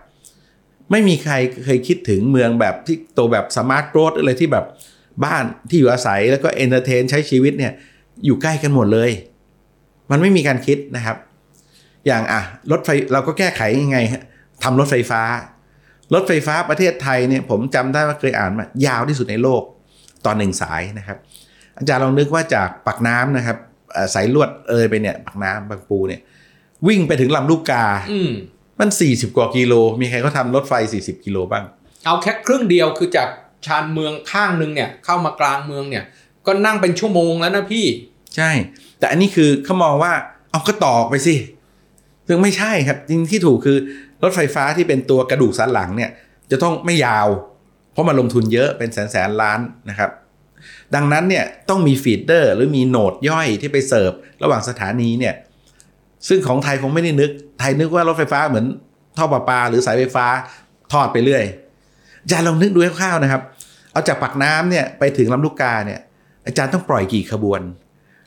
[0.91, 1.33] ไม่มีใคร
[1.65, 4.65] เคยคิดถึงเมืองแบบที่โตแบบ smart growth อะไรที่แบบ
[5.23, 7.73] บ้านที่อยู่อาศัยแล้วก็ entertain ใช้ชีวิตเนี่ย
[8.25, 9.11] อยู่ใกล้กันหมดเลย
[10.11, 11.17] มันไม่มีการคิดนะครับ
[12.07, 13.97] อย่างอะรถไฟเราก็แก้ไขยังไง
[14.63, 15.21] ทำรถไฟฟ้า
[16.13, 19.61] รถไฟฟ้าประเทศไทยเนี่ยผมจำได้ว่าเคยอ่านมายาวที่สุดในโลก
[20.25, 21.17] ตอนหนึ่งสายนะครับ
[21.77, 23.57] อาจารย์ลองนึกว่าจากปากน้ำนะครับ
[23.93, 26.21] เอ่อสายลวดเอยไปเนี่ยปากน้ำบางปูเนี่ย
[26.87, 28.31] วิ่งไปถึงลำลูกกา อืม
[28.79, 31.63] มัน40กว่ากิโล มีใครเขาทำรถไฟ40กิโลบ้าง
[32.05, 33.29] เอาแค่ครึ่งเดียวคือจาก
[33.65, 36.03] ชานเมืองข้างหนึงเนี่ยเข้ามากลางเมืองเนี่ย
[36.45, 37.85] ก็นั่งเป็นชั่วโมงแล้วนะพี่
[38.35, 38.49] ใช่
[38.99, 40.13] แต่อันนี้คือเขามองว่า
[40.51, 41.35] เอาก็ต่อไปสิ
[42.27, 43.77] ซึ่งไม่ใช่ครับจริงที่ถูกคือ
[44.23, 46.11] รถไฟฟ้าที่เป็นตัวกระดูกสันหลังเนี่ย
[46.51, 47.27] จะต้องไม่ยาว
[47.91, 50.11] เพราะมันลงทุนเยอะเป็นแสนแสนล้านนะครับ
[50.95, 54.11] ดังนั้นเนี่ยต้องมี feeder หรือมี node ย่อยที่ไปเสิร์ฟ
[54.43, 55.35] ระหว่างสถานีเนี่ย
[56.27, 58.65] ซึ่งของไทยคงไม่ได้นึก ไทยนึกว่ารถไฟฟ้าเหมือน
[59.17, 60.25] ท่อประปา หรือสายไฟฟ้า
[60.91, 61.43] ทอดไปเรื่อย
[62.23, 63.41] อาจารย์ลองนึกดูคร่าวๆนะครับ
[63.91, 65.99] เอาจากปากน้ำเนี่ยไปถึงลำลูกกาเนี่ย
[66.45, 67.61] อาจารย์ต้องปล่อยกี่ขบวน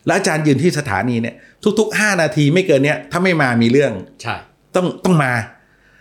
[0.07, 1.35] แล้วอาจารย์ยืนที่สถานีเนี่ย
[1.79, 4.35] ทุก ๆ 5 นาทีไม่เกินเนี้ยถ้าไม่มามีเรื่องใช่
[4.75, 5.33] ต้องต้องมา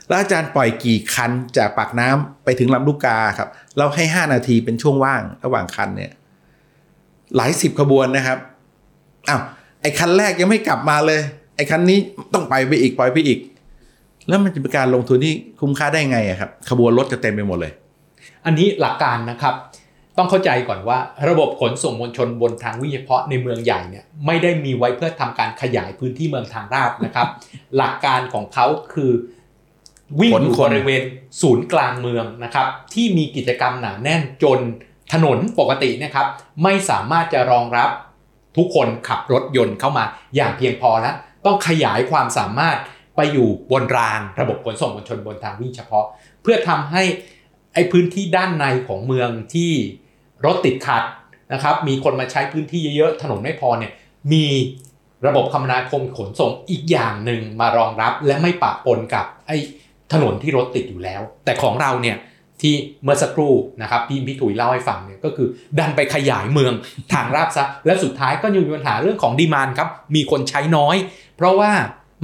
[0.10, 6.12] แล้วอาจารย์ปล่อยกี่คันจากปากน้ำไปถึงลำลูกกาครับ เราให้ 5 นาทีเป็นช่วงว่างระหว่างคันเนี่ย
[7.36, 8.38] หลายสิบขบวนนะครับ
[9.30, 9.41] อ้าว
[9.82, 11.22] ไอ้คันแรกยังไม่กลับมาเลย
[11.56, 12.00] ไอ้คันนี้
[12.34, 13.39] ต้องไปไปอีกปล่อยไปอีก
[14.28, 17.72] แล้วมันจะเป็นการลงทุนที่คุ้มค่าได้ไงครับ ขบวนรถจะเต็มไปหมดเลย
[18.45, 19.56] อันนี้หลักการนะครับ
[20.17, 20.98] ต้องเข้าใจก่อนว่า
[21.30, 27.28] ระบบขนส่งมวลชนบนทางวิ่งเฉพาะในเมืองใหญ่เนี่ยไม่ได้มีไว้เพื่อทำการขยายพื้นที่เมืองทางราบนะครับ
[27.78, 29.12] หลักการของเขาคือ
[30.19, 31.04] วิ่งอยู่ขนคนบริเวณ
[31.41, 34.60] ศูนย์กลางเมืองนะครับที่มีกิจกรรมหนาแน่นจน
[35.13, 36.28] ถนนปกตินะครับ
[36.63, 37.89] ไม่สามารถจะรองรับ
[38.58, 40.04] ทุกคนขับรถยนต์เข้ามา
[40.36, 42.78] อย่างเพียงพอแล้วต้องขยายความสามารถ
[43.15, 46.06] ไปอยู่บนรางระบบขนส่งมวลชนบนทางวิ่งเฉพาะ
[46.41, 47.04] เพื่อทำให้
[47.74, 49.72] ไอ้พื้นที่ด้านในของเมืองที่
[50.45, 51.04] รถติดขัด
[51.54, 53.91] นะครับมีคนมาใช้พื้นที่เยอะๆถนนไม่พอเนี่ย
[54.34, 54.45] มี
[55.28, 59.58] ระบบคมนาคมขนส่งอีกอย่างหนึ่งมารองรับ และไม่ปะปนกับไอ้
[60.13, 62.17] ถนนที่รถติดอยู่แล้ว แต่ของเราเนี่ย
[62.62, 65.48] ที่เมื่อสักครู่นะครับพี่พี่ถุยเล่าให้ฟังเนี่ยก็คือ
[65.80, 66.74] ดันไปขยายเมือง
[67.13, 70.95] ทางราบซะและสุดท้ายก็ยังมีปัญหาเรื่องของดีมานครับมีคนใช้น้อย
[71.38, 71.72] เพราะว่า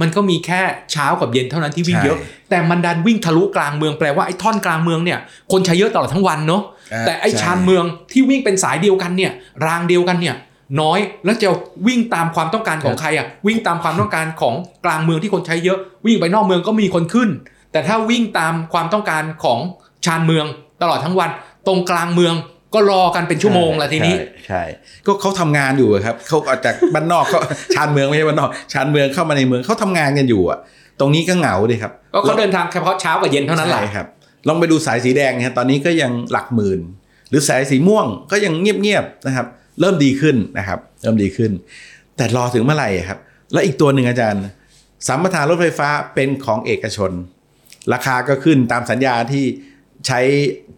[0.00, 0.60] มันก็มีแค่
[0.92, 5.18] เช้ากับเย็นเท่านั้นที่วิ่งเยอะใช่แต่มันดันวิ่งทะลุกลางเมืองแปลว่าไอ้ท่อนกลางเมืองเนี่ย
[5.52, 9.32] คนใช้เยอะตลอดทั้งวันเนาะอ่าแต่ไอ้ใช่ชานเมืองที่วิ่งเป็นสายเดียวกันเนี่ย
[9.66, 10.34] รางเดียวกันเนี่ย
[10.80, 11.48] น้อยแล้วจะ
[11.86, 17.28] วิ่งตามความต้องการของใครอะวิ่งตามความต้องการของกลางเมืองที่คนใช้เยอะ วิ่งไปนอกเมืองก็มีคนขึ้น
[17.76, 19.58] แต่ถ้าวิ่งตามความต้องการของ
[20.04, 20.46] ชานเมือง
[20.82, 21.30] ตลอดทั้งวัน
[21.66, 22.34] ตรงกลางเมือง
[22.74, 24.62] ก็รอกันเป็นชั่วโมงละทีนี้ ใช่ใช่
[25.06, 27.40] ก็เขาทำงานอยู่อะครับเขาออกจากบ้านนอกเขา
[27.74, 30.58] ชานเมืองไม่ใช่บ้านนอก ชานเมืองเข้ามาในเมืองเขาทำงานกันอยู่อะ
[31.00, 34.06] ตรงนี้ก็เหงาดิครับก็เขาเดินทางเฉพาะเช้ากับเย็นเท่านั้นแหละใช่ครับ
[34.48, 36.80] ลองไปดูสายสีแดงนะฮะตอนนี้ก็ยังหลักหมื่น
[37.30, 39.46] หรือสายสีม่วงก็ยังเงียบๆนะครับ
[39.80, 41.50] เริ่มดีขึ้นนะครับ เริ่มดีขึ้น
[42.16, 43.18] แต่รอถึงเมื่อไหร่อะครับ
[43.52, 44.42] แล้วอีกตัวหนึ่งอาจารย์
[45.06, 47.10] สัมปทานรถไฟฟ้าเป็นของเอกชน
[47.92, 49.44] ราคาก็ขึ้นตามสัญญาที่
[50.06, 50.20] ใช้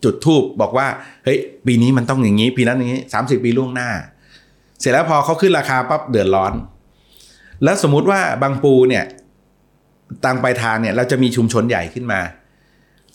[0.04, 0.86] จุดทูบบอกว่า
[1.24, 3.90] เฮ้ยปีนี้มันต้องอย่างนี้ ปีนั้นอย่างนี้30ปีล่วงหน้า
[4.80, 6.52] เสร็จแล้วพอเขาขึ้นราคาปั๊บเดือดร้อน
[7.64, 9.04] แล้วสมมุติว่าบางปูเนี่ย
[10.24, 12.20] ตังปลายทางเนี่ยเราจะมีชุมชนใหญ่ขึ้นมา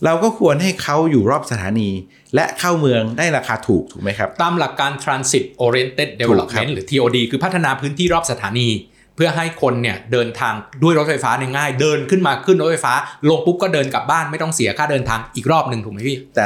[0.05, 1.89] เราก็ควรให้เขาอยู่รอบสถานี
[2.35, 8.69] และเข้าเมืองได้ราคาถูกถูกไหมครับ ตามหลักการ Transit Oriented ครับ Development หรือ TOD คือพัฒนาพื้นที่รอบสถานี
[9.15, 12.93] เพื่อให้คนเนี่ยเดินทางด้วยรถไฟฟ้าเนี่ยง่าย เดินขึ้นมาขึ้นรถไฟฟ้า
[13.29, 16.45] ลงปุ๊บก็เดินกลับบ้านไม่ต้องเสียค่าเดินทางอีกรอบหนึ่งถูกไหมพี่ แต่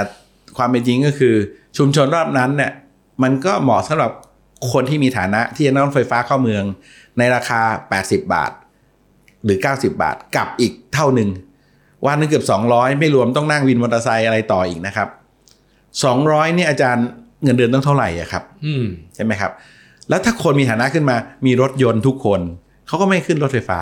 [0.58, 1.36] ความเป็นจริงก็คือ
[1.78, 2.72] ชุมชนรอบนั้นเนี่ย
[3.24, 4.12] มันก็เหมาะสำหรับ
[4.72, 6.64] คนที่มีฐานะที่จะนั่งรถไฟฟ้าเข้าเมือง
[7.18, 7.62] ในราคา
[7.96, 8.52] 80 บาท
[9.44, 11.30] หรือ 90 บาทกับอีกเท่าหนึ่ง
[12.06, 15.08] วันหนึงเกือบ 200 ไม่รวมต้องนั่งวินมอเตอร์ไซค์อะไรต่ออีกนะครับ
[15.82, 17.06] 200เนี่ยอาจารย์
[17.44, 19.52] เงินเดือนต้องเท่าไหร่อะครับอืมใช่ไหมครับ
[20.10, 21.16] แล้วถ้าคนมีฐานะขึ้นมา
[21.46, 22.42] มีรถยนต์ทุกคน
[22.88, 23.80] เขาก็ไม่ขึ้นรถไฟฟ้า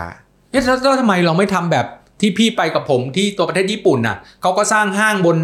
[0.50, 1.86] เอ๊ะแล้วแล้วทำไมเราไม่ทำแบบ
[2.20, 5.38] ที่พี่ไปกับผมที่ตัวประเทศญี่ปุ่นน่ะเขาก็สร้างห้างบน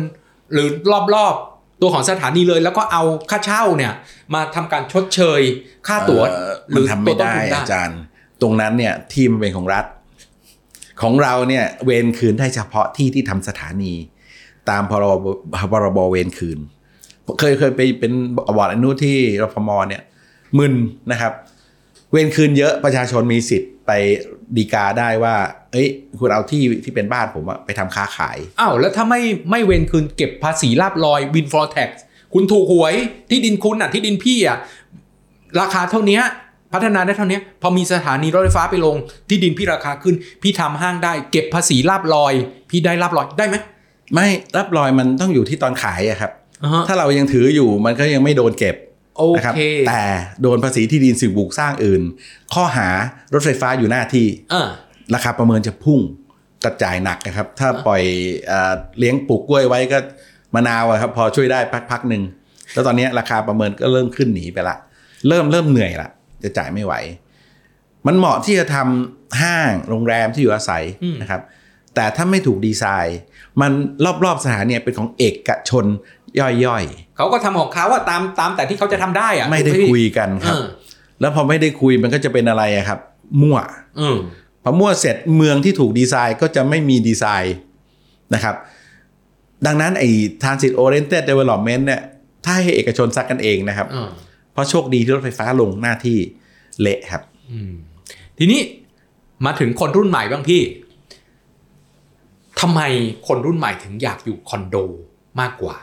[0.52, 0.68] หรือ
[1.14, 3.92] รอบๆตัวของสถานีเลย แล้วก็เอาค่าเช่าเนี่ย
[4.34, 5.40] มาทำการชดเชย
[5.86, 8.00] ค่าตั๋วเอ่อหมัรืนอทำไม่ตัวต้นได้ทุนได้อาจารย์
[8.42, 9.84] ตรงนั้นเนี่ยที่มันเป็นของรัฐ
[11.02, 13.94] ของเราเนี่ยเวรคืนได้เฉพาะที่ที่ทำสถานี
[14.70, 15.26] ตามพรบ
[15.72, 16.58] พรบเวนคืน
[17.40, 20.02] เคยเคยไปเป็นบอร์ดอนุที่รฟมเนี่ย
[20.58, 20.74] มึน
[21.12, 21.32] นะครับ
[22.12, 23.90] เวนคืนเยอะประชาชนมีสิทธิ์ไป
[24.56, 25.34] ฎีกาได้ว่า
[25.72, 25.88] เอ้ย
[26.18, 31.90] คุณเอาที่ที่เป็นบ้านผมอะไปทำค้าขายอ้าวแล้วถ้าไม่ไม่เวนคืนเก็บภาษีลาภลอย windfall tax
[32.34, 32.94] คุณถูกหวย
[33.30, 34.58] ที่ดินคุณอะที่ดินพี่อะ
[35.60, 36.20] ราคาเท่านี้
[36.72, 38.96] พัฒนาได้เท่านี้พอมีสถานีรถไฟฟ้าไปลง
[39.28, 42.34] ที่ดินพี่ราคาขึ้น พี่ทำห้างได้ เก็บภาษีลาภลอย
[42.70, 43.56] พี่ได้ลาบลอยได้ไหม
[44.14, 46.30] ไม่รับรอยมันต้องอยู่ที่ตอนขายอะครับ
[46.62, 48.76] อ่าฮะถ้าเรายังถืออยู่มันก็ยังไม่โดนเก็บ
[49.16, 50.04] โอนะครับเค แต่
[50.42, 52.02] โดนภาษีที่ดินสิ่งปลูกสร้างอื่น
[52.54, 52.88] ข้อหา
[53.34, 54.68] รถไฟฟ้าอยู่หน้าที่อ่า
[55.14, 56.00] ราคาประเมินจะพุ่ง
[56.64, 58.02] กระจายหนักนะครับ ถ้าปล่อย
[58.48, 59.98] เอ่อเลี้ยงปลูกกล้วยไว้ก็
[60.54, 62.22] มะนาวอะครับ พอช่วยได้พักๆหนึ่ง
[62.72, 64.76] แล้วตอนนี้ราคาประเมินก็เริ่มขึ้นหนีไปละ
[65.28, 66.10] เริ่มเริ่มเหนื่อยละ
[66.42, 66.94] จะจ่ายไม่ไหว
[68.06, 70.84] มันเหมาะที่จะทำห้างโรงแรมที่อยู่อาศัย
[71.22, 71.42] นะครับ
[71.94, 73.18] แต่ถ้าไม่ถูกดีไซน์
[73.60, 73.72] มัน
[74.24, 75.84] รอบๆสถานีเป็นของเอกชน
[76.40, 80.66] ย่อยๆเขาก็ทำของเขาอะตามตามแต่ที่เขาจะทำได้อะไม่ได้คุยกันครับเออ
[81.20, 82.98] แล้วพอไม่ได้คุยมันก็จะเป็นอะไรอะครับ
[83.42, 83.58] มั่ว
[84.00, 84.18] อืม
[84.62, 87.56] พอมั่วเสร็จเมืองที่ถูกดีไซน์ก็จะไม่มีดีไซน์
[88.34, 88.54] นะครับ
[89.66, 90.08] ดังนั้นไอ้
[90.42, 92.02] transit oriented development เนี่ย
[92.44, 94.08] ถ้าให้เอกชนซักกันเองนะครับอืม
[94.52, 96.18] เพราะโชคดีที่รถไฟฟ้าลงหน้าที่
[96.80, 97.22] เละครับ
[98.38, 98.60] ทีนี้
[99.46, 100.62] มาถึงคนรุ่นใหม่บ้างพี่
[102.60, 102.80] ทำไม
[103.26, 104.76] คนรุ่นใหม่ถึงอยากอยู่คอนโด
[105.40, 105.76] มากกว่า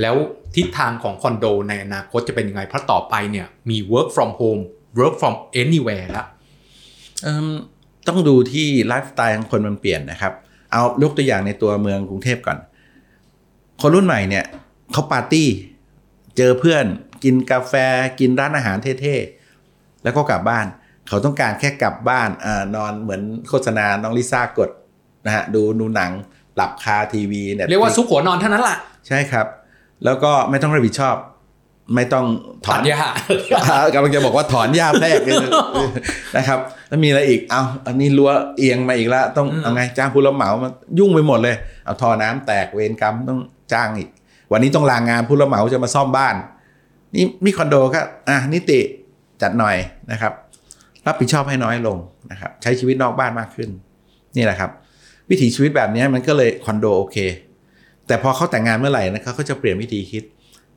[0.00, 0.16] แล้ว
[0.56, 4.62] ทิศทางของคอนโดในอนาคตจะเป็นยังไง เพราะต่อไปเนี่ยมี work from home
[4.98, 6.26] work from anywhere แล้ว
[7.22, 7.50] เอิ่ม
[8.08, 10.32] ต้องดูที่ไลฟ์สไตล์ของคนมันเปลี่ยนนะครับ
[10.70, 12.58] เอายกตัวอย่างในตัวเมืองกรุงเทพก่อน
[13.80, 14.44] คนรุ่นใหม่เนี่ย
[14.92, 15.48] เขาปาร์ตี้
[16.36, 16.84] เจอเพื่อน
[17.24, 17.74] กินกาแฟ
[18.20, 20.66] กินร้านอาหารเท่ๆ แล้วก็กลับบ้าน
[21.08, 24.70] เขาต้องการแค่กลับบ้านอานอนเหมือนโฆษณาน้องลิซ่ากด
[25.26, 26.12] นะฮะดูดูหนัง
[26.56, 28.78] หลับคาทีวีเนี่ยเรียกว่าซุกหัวนอนเท่านั้นแหละ
[29.08, 29.46] ใช่ครับ
[30.04, 31.16] แล้วก็ไม่ต้องรับผิดชอบ
[31.94, 32.26] ไม่ต้อง
[32.64, 33.02] ถอตันดยา
[33.64, 35.36] อ่ากำลังจะบอกว่าถอนหญ้าแพรกเลย
[36.36, 43.40] นะครับ แล้วมีอะไรอีกเอาอันนี้รั้วเอียงมาอีกแล้วต้องอืมเอาไงจ้างผู้รับเหมามายุ่งไปหมดเลย เอาท่อน้ำแตกเวรกรรมต้อง
[43.72, 44.08] จ้างอีก
[44.52, 46.34] วันนี้ต้องลางงานผู้รับเหมาจะมาซ่อมบ้าน
[47.14, 48.80] นี่มีคอนโดก็อะนิติ
[49.42, 49.76] จัดหน่อย
[50.12, 50.32] นะครับ
[51.06, 51.98] รับผิดชอบให้น้อยลง
[52.30, 53.68] นะครับ ใช้ชีวิตนอกบ้านมากขึ้น
[54.36, 54.70] นี่แหละครับ
[55.30, 57.16] วิถีชีวิตแบบนี้มันก็เลยคอนโดโอเค
[58.06, 60.22] แต่พอเขาแต่งงานเมื่อไหร่นะครับเขาจะเปลี่ยนวิธีคิด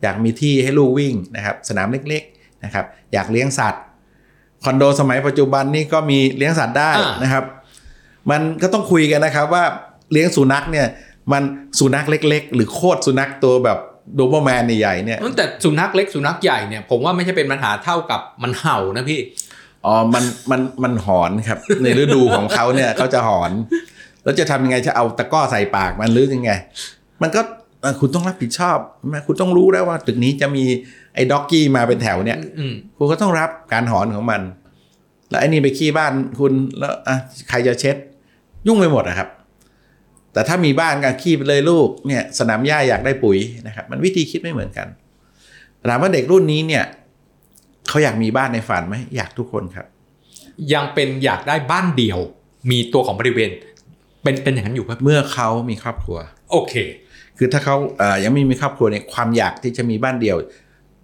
[0.02, 3.84] อยากมีที่ให้ลูกวิ่งนะครับ สนามเล็กๆนะครับ อยากเลี้ยงสัตว์
[4.64, 7.44] คอนโดสมัยปัจจุบันนี่ก็มีเลี้ยงสัตว์ได้อ่านนะครับ
[8.32, 9.64] มันก็ต้องคุยกันนะครับว่า
[10.12, 10.88] เลี้ยงสุนัขเนี่ย
[11.32, 11.44] มัน
[11.80, 13.80] สุนัขเล็ก ๆ หรือโคตรสุนัขตัวแบบ
[14.16, 19.20] โดเบอร์แมนใหญ่ๆเนี่ยแต่สุนัขเล็กสุนัขใหญ่เนี่ยผมว่าไม่ใช่เป็นปัญหาเท่ากับมันเห่านะพี่
[19.86, 23.52] อ๋อมันมันมันหอนครับ ในฤดูของเขาเนี่ยเขาจะหอน
[24.24, 26.52] แล้วจะทำยังไงจะเอาตะกร้อใส่ปากมันหรือยังไง
[27.22, 27.42] มันก็
[27.82, 30.64] เอ่อคุณต้องรับผิดชอบใช่ไหมคุณต้องรู้แล้วว่าตึกนี้จะมี
[31.16, 34.42] ไอ้ด็อกกี้มาเป็นแถวเนี่ยอืมคุณก็ต้องรับการหอนของมัน
[35.30, 37.16] แล้วไอ้นี่ไปขี้บ้านคุณแล้วอะ
[37.50, 37.96] ใครจะเช็ด
[38.68, 39.30] ยุ่งไปหมดนะครับ
[40.34, 44.88] แต่ถ้ามีบ้านกันขี้ไปเลยลูกเนี่ย สนามหญ้าอยากได้ปุ๋ยนะครับ มันวิธีคิดไม่เหมือนกัน
[45.90, 46.84] ถามว่าเด็กรุ่นนี้เนี่ย
[47.88, 49.88] เขาอยากมีบ้านในฝันไหมอยากทุกคนครับ
[50.74, 52.20] ยังเป็นอยากได้บ้านเดี่ยว
[52.72, 53.50] มีตัวของบริเวณ
[54.24, 56.18] เป็นเป็นอย่างนั้นอยู่ครับเมื่อเขามีครอบครัว
[56.52, 56.74] โอเค
[57.38, 60.38] คือถ้าเขาเอ่อยังไม่มีครอบครัวเนี่ยความอยากที่จะมีบ้านเดี่ยว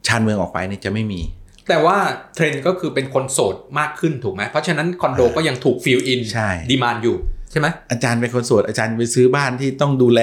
[0.08, 1.22] ชานเมืองออกไปเนี่ยจะไม่มี
[1.69, 1.98] แต่ว่า
[2.36, 7.15] เทรนด์ก็คือเป็นคนโสดมากขึ้นถูกไหมเพราะฉะนั้นคอนโดก็ยังถูก fill in ใช่ demand อยู่
[7.52, 10.22] ใช่ไหมอาจารย์เป็นคนโสดอาจารย์ไปซื้อบ้านที่ต้องดูแล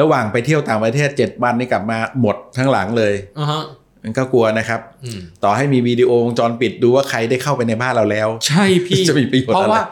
[0.00, 3.62] ระหว่างไปเที่ยวต่างประเทศเจ็ดวันนี่กลับมาหมดทั้งหลังเลยอ่าฮะ
[4.02, 9.84] มันก็กลัวนะครับอืมต่อให้มีวิดีโอวงจรปิดดูว่าใครได้เข้าไปในบ้านเราแล้ว ใช่พี่จะมีประโยชน์เพราะอะไรว่า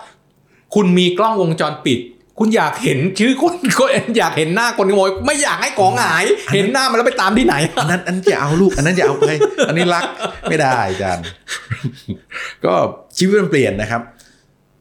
[0.74, 1.98] คุณมีกล้องวงจรปิด
[2.42, 6.24] คุณอยากเห็นชื่อคนคนอยากเห็นหน้าคนขโมยไม่อยากให้ของหาย
[6.54, 9.30] เห็นหน้ามันแล้วไปตามที่ไหนอันนั้นอันนั้นจะเอาลูก อันนั้นจะเอาไป
[9.68, 10.04] อันนี้รัก
[10.48, 11.24] ไม่ได้อาจารย์
[12.64, 12.74] ก็
[13.16, 14.02] ชีวิตมันเปลี่ยนนะครับ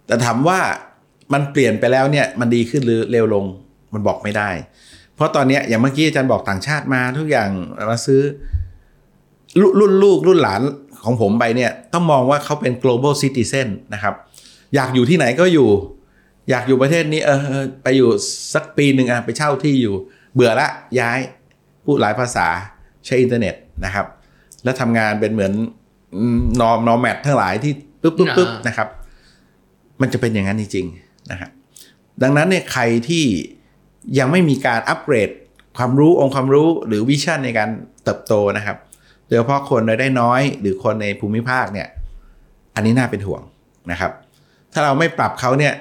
[0.08, 0.60] แต่ถามว่า
[1.34, 3.46] มันเปลี่ยนไปแล้วเนี่ย มันดีขึ้นหรือเร็วลง
[3.94, 4.50] มันบอกไม่ได้
[5.16, 7.50] เพราะตอนเนี้ยอย่างเมื่อกี้อาจารย์บอกต่างชาติมาทุกอย่าง
[7.92, 8.22] มาซื้อ
[9.60, 10.62] รรุ่นลูกรุ่นหลาน
[11.04, 14.14] ของผมไปเนี่ย ต้องมองว่าเขาเป็น global citizen นะครับ
[14.76, 15.70] อยากอยู่ที่ไหนก็อยู่
[16.50, 18.10] อยากอยู่ประเทศนี้เออเออไปอยู่
[18.54, 19.96] สักปีหนึ่งอะไปเช่าที่อยู่
[20.34, 20.68] เบื่อละ
[21.00, 21.20] ย้าย
[21.86, 22.48] พพูดหลายภาษา
[23.06, 24.06] ใช้อินเทอร์เน็ตนะครับ
[24.64, 25.54] แล้วทำงานเป็นเหมือน
[26.62, 28.88] นอมนอมแมททั้งหลายที่ปุ๊บปุ๊บปุ๊บอ่านนะครับ
[30.02, 31.50] มันจะเป็นอย่างนั้นจริงๆนะครับ
[32.22, 33.26] ดังนั้นเนี่ยใครที่
[34.20, 35.30] ยังไม่มีการอัปเกรด
[35.78, 37.70] ความรู้องค์ความรู้หรือวิชั่นในการ
[38.04, 38.78] เติบโตนะครับ
[39.28, 41.88] โดยเฉพาะคนรายได้น้อยหรือคนในภูมิภาคเนี่ย
[42.76, 43.42] อันนี้น่าเป็นห่วง
[43.92, 44.12] นะครับ
[44.74, 45.74] ถ้าเราไม่ปรับเขาเนี่ย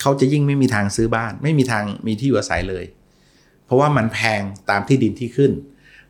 [0.00, 2.84] เขาจะยิ่งไม่มีทางซื้อบ้าน ไม่มีทางมีที่อยู่อาศัยเลย
[3.64, 5.52] เพราะว่ามันแพงตามที่ดินที่ขึ้น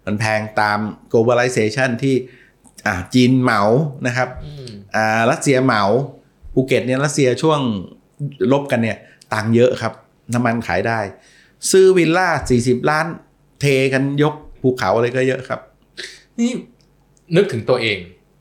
[0.07, 0.79] มันแพงตาม
[1.13, 2.15] globalization ที่
[2.87, 3.63] อ่าจีนเหมา
[4.07, 5.83] นะครับอืมอ่ารัสเซียเหมา
[6.55, 7.61] ภูเก็ตเนี่ยรัสเซียช่วง
[8.53, 8.99] ลบกันเนี่ย
[9.33, 9.93] ตังค์เยอะครับ
[10.35, 11.01] น้ำมันขายได้
[11.71, 12.29] ซื้อวิลล่า
[12.61, 13.07] 40 ล้าน
[13.61, 15.61] เทกันยกภูเขาอะไรก็เยอะครับ
[16.39, 16.51] นี่
[17.37, 17.99] นึกถึงตัวเอง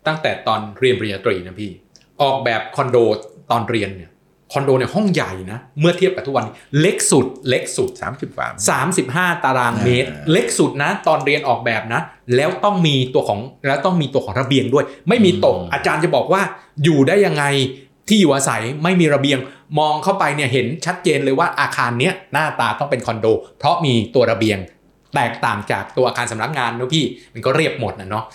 [0.08, 1.72] ตั้งแต่ตอนเรียนปริญญาตรีนะพี่
[2.22, 2.98] ออกแบบคอนโด
[3.52, 4.12] ตอนเรียนเนี่ย
[4.54, 8.48] คอนโดเนี่ยห้องใหญ่นะ เมื่อเทียบกับทุกวันนี้เล็กสุดเล็กสุด 30กว่า
[8.96, 12.02] 35 ตารางเมตรอ่าเล็กสุดนะ ตอนเรียนออกแบบนะ
[12.36, 16.42] แล้วต้องมีตัวของแล้วต้องมีตัวของระเบียงด้วย ไม่มีตกอาจารย์จะบอกว่า
[16.84, 17.44] อยู่ได้ยังไง
[18.08, 19.40] ที่อยู่อาศัยไม่มีระเบียง
[19.80, 23.28] มองเข้าไปเนี่ยเห็นชัดเจนเลยว่าอาคารเนี้ยหน้าตาต้องเป็นคอนโด
[23.60, 24.58] เพราะมีตัวระเบียง
[25.16, 28.26] แตกต่างจากตัวอาคารสำนักงานเนอะพี่มันก็เรียบหมดนะเนาะ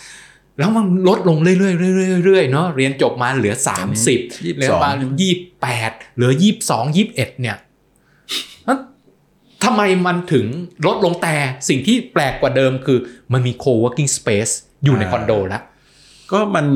[0.59, 4.91] แล้วมันลดลงเรื่อยๆเรื่อยๆเรื่อยๆเนาะเรียนจบมาเหลือ 30 22เหลือมา
[5.21, 7.57] ยี่แปดเหลือยี่สองยี่เอ็ดเนี่ย
[8.65, 8.79] แล้ว
[9.65, 10.47] ทำไมมันถึง
[10.87, 11.35] ลดลงแต่
[11.69, 12.99] สิ่งที่แปลกกว่าเดิมคือ
[13.33, 14.53] มันมี co-working space
[14.85, 15.63] อยู่ในคอนโดแล้ว
[16.33, 16.67] ก็มัน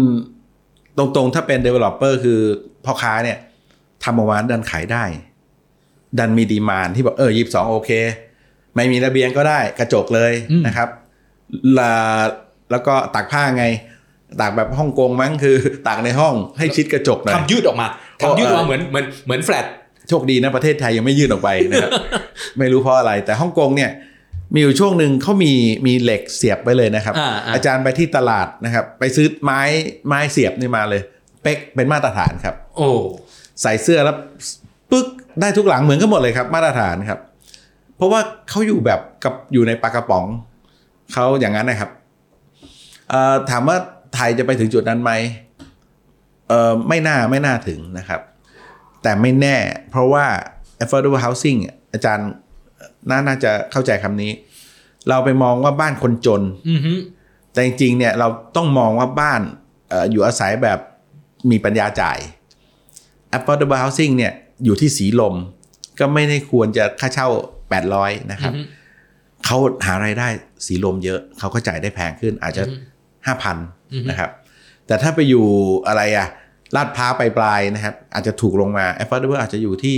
[0.99, 2.41] ตรงๆ ถ้าเป็น developer คือ
[2.85, 3.39] พ่อค้าเนี่ย
[4.05, 5.05] ทำออกมาดันขายได้
[6.19, 7.91] ดันมีดีมานที่บอกเออยีบสองโอเค
[8.75, 10.89] ไม่มีระเบียงก็ได้กระจกเลยอืมนะครับ
[11.79, 11.95] ลา
[12.71, 13.65] แล้วก็ตากผ้าไง
[14.41, 15.57] ตากแบบฮ่องกงมั้งคือ
[15.87, 17.87] ตากในห้องให้ชิดกระจกหน่อยทำยืดออกมา
[18.23, 19.67] ทำยืดออกมาเหมือนเหมือนเหมือนแฟลต
[20.09, 21.91] โชคดีนะประเทศไทยยังไม่ยื่นออกไปนะครับ
[22.59, 23.91] ไม่รู้เพราะอะไร แต่ฮ่องกงเนี่ย
[24.55, 25.53] มีอยู่ช่วงหนึ่งเขามี
[25.87, 29.61] มีเหล็กเสียบไปเลยนะครับอ่าอ่าอาจารย์ไปที่ตลาดนะครับ ไปซื้อไม้
[30.07, 31.03] ไม้เสียบนี่มาเลย
[31.43, 32.91] เป๊กเป็นมาตรฐานครับ โอ้
[33.63, 34.17] ใส่เสื้อแล้ว
[34.91, 35.07] ปึ๊ก
[35.41, 37.21] ได้ทุกหลังเหมือนกันหมดเลยครับ มาตรฐานครับ
[37.97, 40.25] เพราะว่าเขาอยู่แบบกับอยู่ในปลากระป๋อง
[41.13, 41.96] เขาอย่างนั้นนะครับเอ่อ
[43.51, 43.77] ถามว่า
[44.15, 45.13] ไทยจะไปถึงจุดนั้นไหม
[46.49, 48.21] เอ่อไม่น่าไม่น่าถึงนะครับ
[49.03, 49.57] แต่ไม่แน่
[49.91, 50.27] เพราะว่า
[50.83, 52.29] affordable housing อะอาจารย์
[53.11, 54.33] น่าน่าจะเข้าใจคำนี้
[55.09, 56.93] เราไปมองว่าบ้านคนจนอือฮึ
[57.53, 59.41] แต่จริงๆเนี่ยเราต้องมองว่าบ้าน
[59.89, 60.79] เอออยู่อาศัยแบบ
[61.51, 62.19] มีปัญญาจ่าย
[63.37, 64.33] affordable housing เนี่ย
[64.65, 65.35] อยู่ที่สีลม
[65.99, 67.29] ก็ไม่ได้ควรจะค่าเช่า
[67.81, 68.73] 800 นะครับอือฮึ
[69.45, 70.29] เขาหารายได้
[70.67, 72.63] สีลมเยอะ เขาก็จ่ายได้แพงขึ้น อาจจะ
[73.93, 74.31] อือฮึ5,000นะครับ
[74.87, 75.47] แต่ถ้าไปอยู่
[75.89, 76.29] อะไรอะ
[76.77, 79.97] ลาดพร้าวปลายๆนะครับ อาจจะถูกลงมา affordable อาจจะอยู่ที่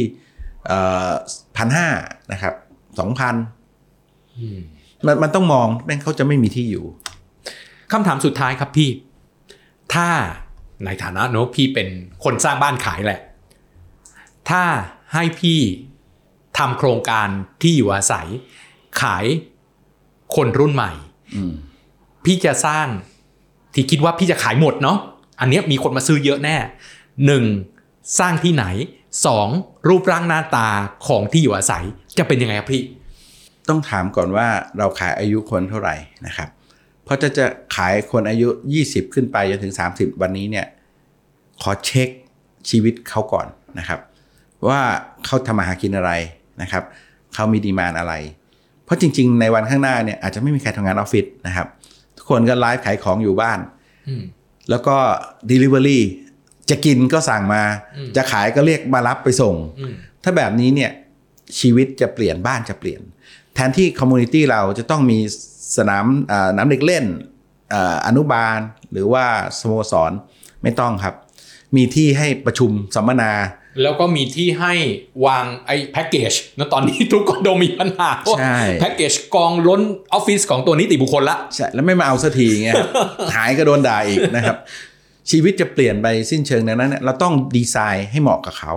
[1.57, 1.89] พันห้า
[2.33, 2.55] นะครับ
[2.99, 3.35] สองพัน
[4.39, 4.59] อืม
[5.07, 6.85] มันมันต้องมองแม่งเขาจะไม่มีที่อยู่
[7.93, 8.91] คำถามสุดท้ายครับพี่
[9.95, 10.09] ถ้า
[10.85, 11.89] ในฐานะเนอะพี่เป็น
[12.25, 13.21] คนสร้างบ้านขายแหละ
[14.51, 14.63] ถ้า
[15.15, 15.61] ให้พี่
[16.59, 17.29] ทำโครงการ
[17.63, 18.29] ที่อยู่อาศัย
[19.03, 19.25] ขาย
[20.37, 20.93] คนรุ่นใหม่
[21.35, 21.55] อืม
[22.25, 22.87] พี่จะสร้าง
[23.75, 24.99] ที่คิดว่าพี่จะขายหมดเนาะ
[25.41, 26.57] อันเนี้ยมีคนมาซื้อเยอะแน่
[27.27, 27.45] หนึ่ง
[28.19, 28.65] สร้างที่ไหน
[29.27, 29.49] สอง
[29.89, 30.69] รูปร่างหน้าตา
[31.07, 31.85] ของที่อยู่อาศัย
[32.19, 32.83] จะเป็นยังไงครับพี่
[33.69, 34.47] ต้องถามก่อนว่า
[34.79, 35.95] เราขายอายุคนเท่าไหร่
[36.27, 36.49] นะครับ
[37.05, 37.47] เพราะจะจะ
[37.77, 38.49] ขายคนอายุ
[38.83, 40.67] 20 ขึ้นไปจนถึง 30 วันนี้เนี่ย
[41.63, 42.09] ขอเช็ค
[42.69, 43.47] ชีวิตเขาก่อน
[43.79, 44.01] นะครับ
[44.69, 44.81] ว่า
[45.25, 46.13] เขาทำมาหากินอะไร
[46.63, 46.83] นะครับ
[47.35, 48.15] เขามีดีมานอะไร
[48.85, 51.67] เพราะจริง ๆ ในวันข้างหน้าเนี่ยอาจจะไม่มีใครทำงานออฟฟิศนะครับ
[52.29, 53.59] คนก็ไลฟ์ขายของอยู่บ้าน
[54.09, 54.23] อืม
[54.71, 54.97] แล้วก็
[55.51, 56.01] Delivery
[56.71, 57.63] จะกินก็สั่งมา
[57.97, 60.91] อืมจะขายก็เรียกมารับไปส่งอืมถ้าแบบนี้เนี่ย
[61.59, 63.01] ชีวิตจะเปลี่ยนบ้านจะเปลี่ยน
[63.55, 65.19] แทนที่ community เราจะต้องมี
[65.77, 67.05] สนามอ่าน้ำเด็กเล่น
[67.75, 68.59] อ่าอนุบาล
[68.93, 69.25] หรือว่า
[69.59, 70.13] สโมสร
[70.63, 71.15] ไม่ต้องครับ
[71.77, 73.33] มีที่ให้ประชุมสัมมนา
[73.83, 74.75] แล้วก็มีที่ให้
[75.27, 82.77] วางไอ้แพ็กเกจนะตอนนี้ทุกคอนโดมีปัญหาว่าใช่แพ็กเกจกองล้นออฟฟิศของตัวนิติบุคคลละใช่แล้วไม่มาเอาสักทีเงี้ย
[83.35, 84.57] หายก็โดนด่าอีกนะครับ
[85.31, 88.73] ชีวิตจะเปลี่ยนไปสิ้นเชิงดังนั้นเนี่ยเราต้องดีไซน์ให้เหมาะกับเขา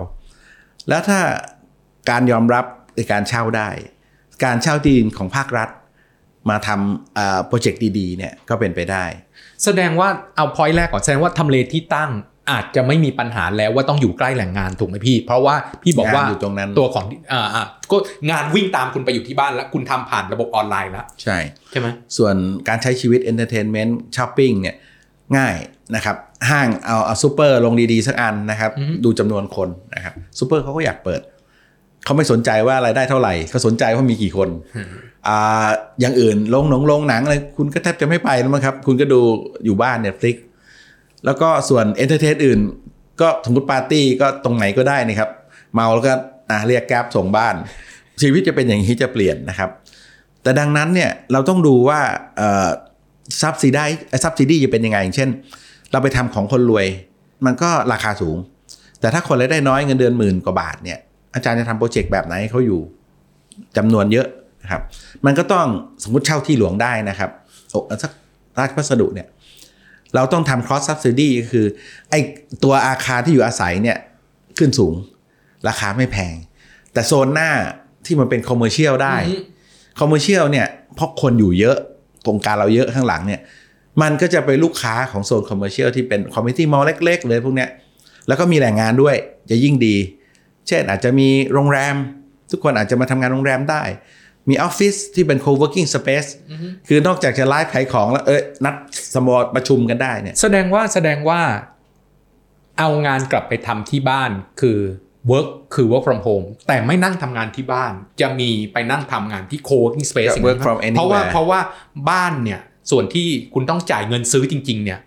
[0.88, 1.20] แล้วถ้า
[2.10, 2.64] การยอมรับ
[2.96, 3.68] ในการเช่าได้
[4.44, 5.68] การเช่าที่ดินของภาครัฐ
[6.50, 9.04] มาทำโปรเจกต์ดีๆเนี่ยก็เป็นไปได้
[9.64, 12.10] แสดงว่าเอาพอยต์แรกก่อนแสดงว่าทำเลที่ตั้ง
[12.52, 17.96] อาจจะไม่มีปัญหาแล้วว่าต้องอยู่ใกล้แหล่งงานถูกไหมพี่ เพราะว่าพี่บอกว่างานอยู่ตรงนั้นตัวของอ่าอ่าก็
[18.30, 21.36] งานวิ่งตามคุณไปอยู่ที่บ้านแล้ว คุณทำผ่านระบบออนไลน์แล้ว ใช่
[21.70, 22.34] ใช่ไหมส่วน
[22.68, 24.76] การใช้ชีวิต entertainment ช้อปปิ้งเนี่ย
[25.36, 25.54] ง่าย
[25.96, 26.16] นะครับ
[26.50, 28.70] ห้างเอาเอาซูเปอร์ลงดีๆ สักอันนะครับ
[29.04, 31.20] ดูจำนวนคนนะครับซูเปอร์เขาก็อยากเปิด
[32.04, 34.48] เขาไม่สนใจว่ารายได้เท่าไหร่เขาสนใจว่ามีกี่คน
[35.28, 35.68] อ่า
[36.00, 39.20] อย่างอื่นลงหนังลงหนังอะไรคุณก็แทบจะไม่ไปแล้วมั้งครับ คุณก็ดู
[39.64, 40.36] อยู่บ้าน Netflix
[41.24, 42.60] แล้วก็ส่วน entertain อื่น
[43.20, 45.30] ก็สมมติปาร์ตี้ก็ตรงไหนก็ได้นี่ครับ
[45.74, 46.12] เมาแล้วก็
[46.50, 47.54] อะเรียก Grab ส่งบ้าน
[48.22, 49.70] ชีวิตจะเป็นอย่างนี้จะเปลี่ยนนะครับ
[50.42, 52.00] แต่ดังนั้นเนี่ยเราต้องดูว่า
[53.40, 55.30] subsidize subsidy จะเป็นยังไงอย่างเช่น
[55.92, 56.86] เราไปทำของคนรวย
[57.46, 58.36] มันก็ราคาสูง
[59.00, 60.98] แต่ถ้าคนรายได้น้อยเงินเดือนหมื่นกว่าบาทเนี่ย
[61.34, 62.80] อาจารย์จะทำโปรเจกต์แบบไหนเขาอยู่
[63.76, 64.26] จำนวนเยอะ
[64.62, 64.82] นะครับ
[65.26, 65.66] มันก็ต้อง
[66.02, 67.30] สมมติเช่าที่หลวงได้นะครับ
[67.70, 68.12] โอ้สัก
[68.58, 69.26] ราชพัสดุเนี่ย
[70.14, 71.66] เราต้องทำ cross subsidy ก็คือ
[72.10, 72.14] ไอ
[72.64, 73.98] ตัวอาคารที่อยู่อาศัยเนี่ย
[74.58, 74.94] ขึ้นสูง
[75.68, 76.34] ราคาไม่แพง
[76.92, 77.50] แต่โซนหน้า
[78.06, 79.16] ที่มันเป็น commercial ได้
[80.00, 81.76] commercial เนี่ยเพราะคนอยู่เยอะ
[82.22, 83.40] โครงการเราเยอะข้างหลังเนี่ย
[84.02, 87.70] มันก็จะไปลูกค้าของโซน commercial ที่เป็น community mall เล็ก ๆ เลยพวกเนี้ย
[88.28, 89.16] แล้วก็มีแหล่งงานด้วย
[89.50, 89.96] จะยิ่งดี
[90.68, 91.94] เช่นอาจจะมีโรงแรม
[92.50, 93.82] ทุกคนอาจจะมาทำงานโรงแรมได้
[94.50, 96.28] มีออฟฟิศที่เป็น co-working space
[96.88, 98.74] คือนอกจากจะไลฟ์ขายของแล้วเอ้ยนัด
[99.14, 101.40] สมอประชุมกันได้เนี่ย แสดงว่าแสดงว่า
[102.78, 104.30] เอางานกลับไปทำที่บ้าน
[104.60, 104.78] คือ
[105.30, 111.60] work คือ work from home แต่ไม่นั่งทำงานที่บ้าน จะมีไปนั่งทำงานที่ co-working space ก็ work from เพราะว่า anywhere เพราะว่า
[112.10, 114.98] บ้านเนี่ยส่วนที่คุณต้องจ่ายเงินซื้อจริง ๆ เนี่ย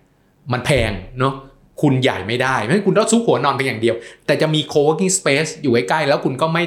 [0.51, 1.33] มันแพงเนาะ
[1.81, 6.63] คุณใหญ่ไม่ได้เพราะฉะนั้นคุณต้องซุกหัวนอนเพียงอย่างเดียว แต่จะมี co-working space อยู่ใกล้ๆแล้วคุณก็ไม่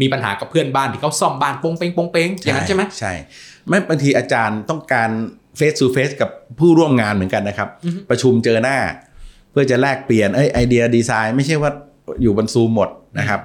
[0.00, 3.12] มีปัญหากับเพื่อนบ้านที่เขาซ่อมบ้านโปงเป้งโปงเป้งอย่างนั้นใช่ไหมใช่
[3.68, 5.10] ไม่บางทีอาจารย์ต้องการ
[5.58, 7.68] face to face กับผู้ร่วมงานเหมือนกันนะครับ
[8.10, 8.78] ประชุมเจอหน้า
[9.50, 11.70] เพื่อจะแลกเปลี่ยนเอ้ยไอเดียดีไซน์ ไม่ใช่ว่า
[12.22, 12.88] อยู่บนซูมหมด
[13.18, 13.40] นะครับ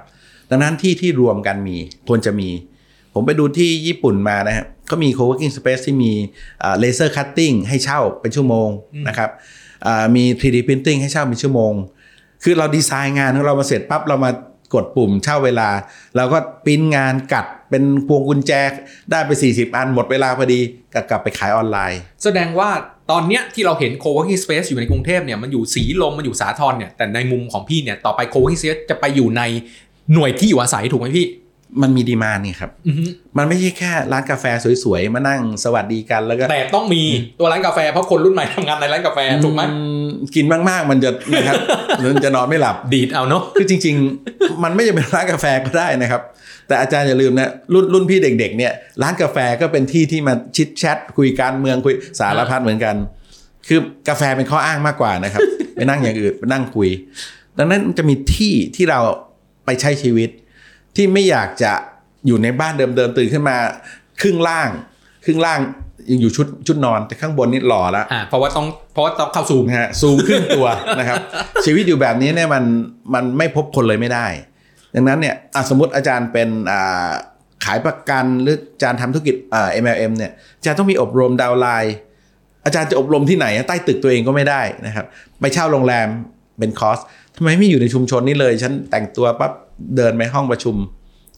[0.50, 1.78] ดังนั้นที่ที่รวมกันมี
[2.08, 2.50] ควรจะมี
[3.14, 6.12] ผมไปดูที่ญี่ปุ่นมานะครับก็มี co-working space ที่มี
[6.80, 8.70] laser cutting ให้เช่าเป็นชั่วโมง
[9.08, 9.30] นะครับ
[9.86, 11.74] อ่ามี 3D printing ให้เช่าเป็นชั่วโมง
[12.44, 14.32] คือเราดีไซน์งานของเรามาเสร็จปั๊บเรามา
[14.74, 15.70] กดปุ่มเช่าเวลา
[16.16, 18.52] เราก็ปิ้นงานกัดเป็นพวงกุญแจ
[19.12, 20.60] ได้ไป 40 อันหมดเวลาพอดี
[20.94, 22.70] ก็กลับไปขายออนไลน์ แสดงว่า
[23.12, 29.42] ตอนเนี้ยที่เราเห็น co-working space อยู่ในกรุงเทพเนี่ยมันอยู่สีลมมันอยู่สาทรเนี่ยแต่ในมุมของพี่เนี่ยต่อไป co-working space จะไปอยู่ใน
[30.14, 31.28] หน่วยที่อยู่อาศัยถูกไหมพี่
[31.82, 33.04] มันมีดีมานนี่ครับอือฮึ
[33.38, 34.46] มันไม่ใช่แค่ร้านกาแฟ
[34.84, 37.04] สวยๆ มานั่งสวัสดีกันแล้วก็ แต่ต้องมี
[37.40, 41.62] ตัวร้านกาแฟเพราะคนรุ่นใหม่ทำงานในร้านกาแฟถูกไหมอืมกินมากๆมันจะนะครับ
[42.16, 43.96] มันจะนอนไม่หลับดีดเอาเนาะคือจริง
[44.30, 46.22] ๆ มันไม่จำเป็นร้านกาแฟก็ได้นะครับ
[46.68, 52.96] แต่อาจารย์อย่าลืมนะรุ่นรุ่นพี่เด็ก ๆ เนี่ย ร้านกาแฟก็เป็นที่ที่มาชิดแชทคุยการเมืองคุยสารพัดเหมือนกัน
[53.68, 55.42] คือกาแฟเป็นข้ออ้างมากกว่านะครับ
[55.74, 56.90] ไปนั่งอย่างอื่นไปนั่งคุย
[57.58, 59.00] ดังนั้นมันจะมีที่ที่เรา
[59.66, 60.30] ไปใช้ชีวิต
[60.98, 61.74] ที่ไม่อยากจะ
[62.28, 63.58] อยู่ในบ้านเดิมๆตื่นขึ้นมา
[64.22, 64.70] ครึ่งล่าง
[65.26, 65.60] ครึ่งล่าง
[66.12, 70.68] ยังอยู่ชุดชุดนอนแต่ข้างบนนี่หล่อแล้วอ่าเพราะว่าต้องเพราะว่าต้องเข้าซูมนะฮะซูมขึ้นตัว
[71.00, 71.18] นะครับ
[71.66, 72.64] ชีวิตอยู่แบบนี้เนี่ยมัน
[73.14, 74.28] มันไม่พบคนเลยไม่ได้
[74.96, 77.10] ดังนั้นเนี่ยอะสมมติอาจารย์เป็นอ่า
[77.66, 81.96] ขายประกันหรืออาจารย์ทำธุรกิจอ่า MLM เนี่ยอาจารย์ต้องมีอบรมดาวน์ไลน์
[82.66, 85.06] อาจารย์จะอบรมที่ไหนใต้ตึกตัวเองก็ไม่ได้นะครับ
[85.42, 86.08] ไปเช่าโรงแรม
[86.60, 87.00] เป็นคอร์ส
[87.36, 89.52] ทำไมไม่อยู่ในชุมชนนี้เลย ฉันแต่งตัวปั๊บ
[89.96, 90.76] เดินไปห้องประชุม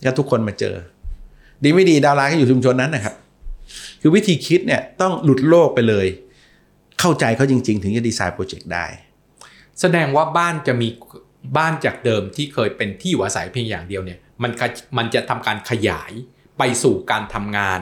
[0.05, 0.75] ก็ทุกคนมาเจอ
[1.63, 3.15] ดีไม่ดีดาวน์ไลน์ก็อยู่ชุมชนนั้นนะครับ
[4.01, 6.07] คือวิธีคิดเนี่ยต้องหลุดโลกไปเลย
[6.99, 8.85] เข้าใจเขาจริง ๆ ถึงจะดีไซน์โปรเจกต์ได้
[9.79, 10.87] แสดงว่าบ้านจะมี
[11.57, 16.11] บ้านจากเดิมที่เคยเป็นที่อยู่อาศัยเพียงอย่างเดียวเนี่ยมันขยมันจะทำการขยาย
[16.57, 17.81] ไปสู่การทำงาน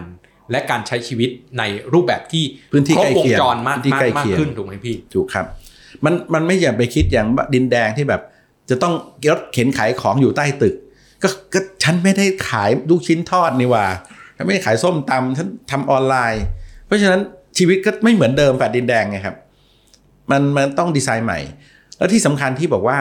[0.51, 2.43] และการใช้ชีวิตในรูปแบบที่
[2.74, 5.45] พื้นที่ครบใกล้วงเคียงจรมากพื้นที่มากใกล้มากเคียงขึ้นถูกไหมพี่ถูกครับ
[6.05, 8.22] มันมันไม่อย่าไปคิดอย่างดินแดงที่แบบ
[8.70, 8.93] จะต้อง
[9.30, 10.76] รถเข็นขายของอยู่ใต้ตึก
[11.24, 13.86] ก็ก็ฉันไม่ได้ขายลูกชิ้นทอดนี่ว่า
[14.36, 16.43] ฉันไม่ได้ขายส้มตำฉันทำออนไลน์
[16.86, 17.22] เพราะฉะนั้น
[17.57, 19.36] ชีวิตก็ไม่เหมือนเดิมแฟดดินแดงไงครับ
[20.32, 21.39] มันมันต้องดีไซน์ใหม่
[21.97, 22.97] แล้วที่สำคัญที่บอกว่า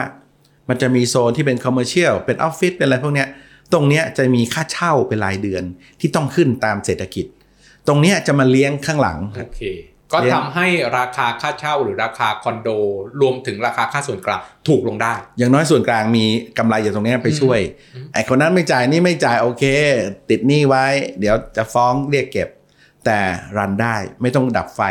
[0.69, 3.27] มันจะมีโซนที่เป็นคอมเมอร์เชียลเป็นออฟฟิศเป็นอะไรพวกเนี้ย
[3.73, 5.63] ตรงเนี้ยจะมีค่าเช่าเป็นรายเดือน
[5.99, 7.25] ที่ต้องขึ้นตามเศรษฐกิจ
[7.87, 9.61] ตรงเนี้ยจะมาเลี้ยงข้างหลังโอเค
[10.13, 12.69] ก็ทำให้ราคาค่าเช่าหรือราคาคอนโด
[13.21, 16.25] รวมถึงราคาค่าส่วนกลางถูกลงได้ อย่างน้อยส่วนกลางมี
[16.57, 17.59] กำไรจากตรงเนี้ยไปช่วย
[18.13, 19.63] ไอ้คนนั้นไม่จ่ายนี่ไม่จ่ายโอเค
[20.29, 20.85] ติดหนี้ไว้
[21.19, 22.49] เดี๋ยวจะฟ้องเรียกเก็บ
[23.05, 23.19] แต่
[23.57, 24.81] run ได้ไม่ต้องดับไฟ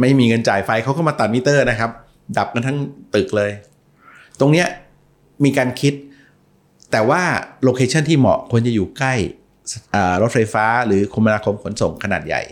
[0.00, 1.90] ไม่มีเงินจ่ายไฟเขาก็มาตัดมิเตอร์นะครับ
[2.38, 2.78] ดับกันทั้ง
[3.14, 3.50] ตึกเลย
[4.40, 4.66] ตรงเนี้ย
[5.44, 5.94] มีการคิด
[6.92, 7.22] แต่ว่า
[7.64, 9.14] location ที่เหมาะควรจะอยู่ใกล้
[9.94, 12.42] อ่ารถไฟฟ้าหรือคมนาคมขนส่งขนาดใหญ่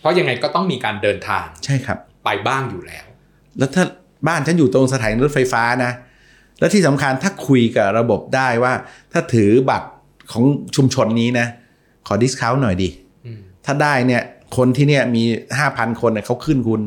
[0.00, 3.04] เพราะยังไงก็ต้องมีการเดินทางใช่ครับ ไปบ้างอยู่แล้ว
[3.58, 3.84] แล้วถ้า
[4.28, 5.92] บ้านฉันอยู่ตรงสถานีรถไฟฟ้านะ
[6.58, 8.72] แล้วที่สำคัญถ้าคุยกับระบบได้ว่า
[9.12, 9.88] ถ้าถือบัตร
[10.32, 10.44] ของ
[10.76, 11.46] ชุมชนนี้นะ
[12.06, 12.88] ขอดิสคาวหน่อยดิ
[13.26, 14.22] อืมถ้าได้เนี่ย
[14.56, 15.22] คนที่เนี่ยมี
[15.58, 16.80] ห้าพันคนเนี่ยเขาขึ้นคุณ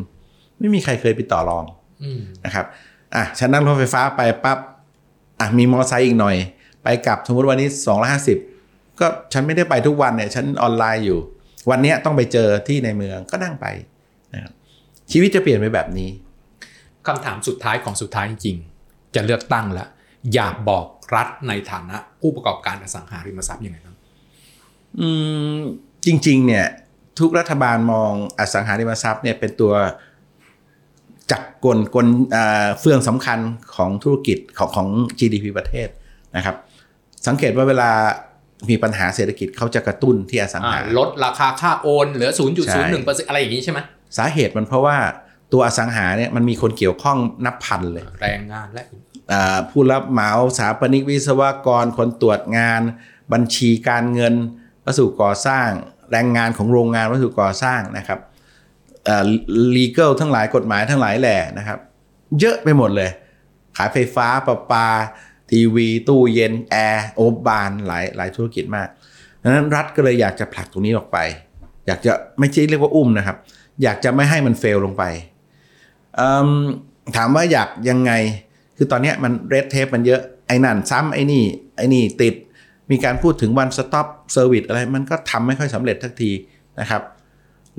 [0.60, 1.66] ไม่มีใครเคยไปต่อรอง
[2.04, 2.66] อืมนะครับ
[3.16, 4.58] อะฉันนั่งรถไฟฟ้าไปปั๊บ
[5.40, 6.36] อะมีมอเตอร์ไซค์อีกหน่อย
[6.84, 7.70] ไปกลับสมมติวันนี้
[8.34, 11.20] 250ก็ฉันไม่ได้ไปทุกวันเนี่ย ฉันออนไลน์อยู่
[11.70, 13.66] วันเนี้ยต้องไปเจอที่ในเมืองก็นั่งไป
[14.34, 14.54] นะครับ
[15.12, 16.10] ชีวิตจะเปลี่ยนไปแบบนี้
[17.08, 19.88] คำถามสุดท้ายของสุดท้ายจริงๆจะเลือกตั้งแล้ว
[20.34, 20.86] อยากบอก
[21.16, 23.98] รัฐในฐานะผู้ประกอบการอสังหาริมทรัพย์ยังไงบ้าง
[25.00, 25.08] อื
[25.56, 25.60] ม
[26.06, 26.66] จริง ๆ เนี่ย
[27.20, 29.74] ทุกรัฐบาลมองอสังหาริมทรัพย์เนี่ยเป็นตัว
[31.32, 33.40] จักรกลกลอ่าเฟืองสำคัญ
[33.76, 34.88] ของธุรกิจของของ
[35.20, 35.88] GDP ประเทศ
[36.36, 36.56] นะครับ
[37.28, 37.92] สังเกตว่าเวลา
[38.70, 42.32] มีปัญหาเศรษฐกิจเขาจะกระตุ้นที่อสังหาลดราคาค่าโอนเหลือ
[42.80, 43.80] 0.01%อะไรอย่างนี้ใช่ไหม
[44.18, 44.98] สาเหตุมันเพราะว่า
[45.54, 48.86] ตัวอสังหาเนี่ยมันมีคนเกี่ยวข้องนับพันเลย แรงงานและ
[49.32, 52.82] อ่าผู้รับเหมาสถาปนิกวิศวกรคนตรวจงาน
[53.34, 54.34] บัญชีการเงิน
[54.86, 55.70] วัสดุก่อสร้าง
[56.12, 58.20] แรงงานของโรงงานวัสดุก่อสร้างนะครับ
[59.08, 59.24] อ่า
[59.76, 61.80] legal ทั้งหลายกฎหมายทั้งหลายแหล่นะครับ
[62.40, 63.10] เยอะไปหมดเลย
[63.78, 64.88] ขายไฟฟ้าประปา
[65.54, 68.88] ทีวีตู้เย็นแอร์โอบานหลายหลายธุรกิจมาก
[69.42, 71.18] ดังนั้นรัฐก็เลยอยากจะผลักตรงนี้ออกไป
[71.88, 73.38] อยากจะไม่ใช่เรียกว่าอุ้มนะครับ
[73.84, 75.04] อยากจะไม่ให้มันเฟลลงไป
[77.16, 78.12] ถามว่าอยากยังไง
[78.78, 81.44] คือตอนนี้มันเรดเทปมันเยอะไอ้นั่นซ้ำไอ้นี่
[81.76, 82.36] ไอ้นี่ติด
[82.92, 86.32] มีการพูดถึง one stop service อะไรมันก็ทำไม่ค่อยสำเร็จทักที
[86.80, 87.02] นะครับ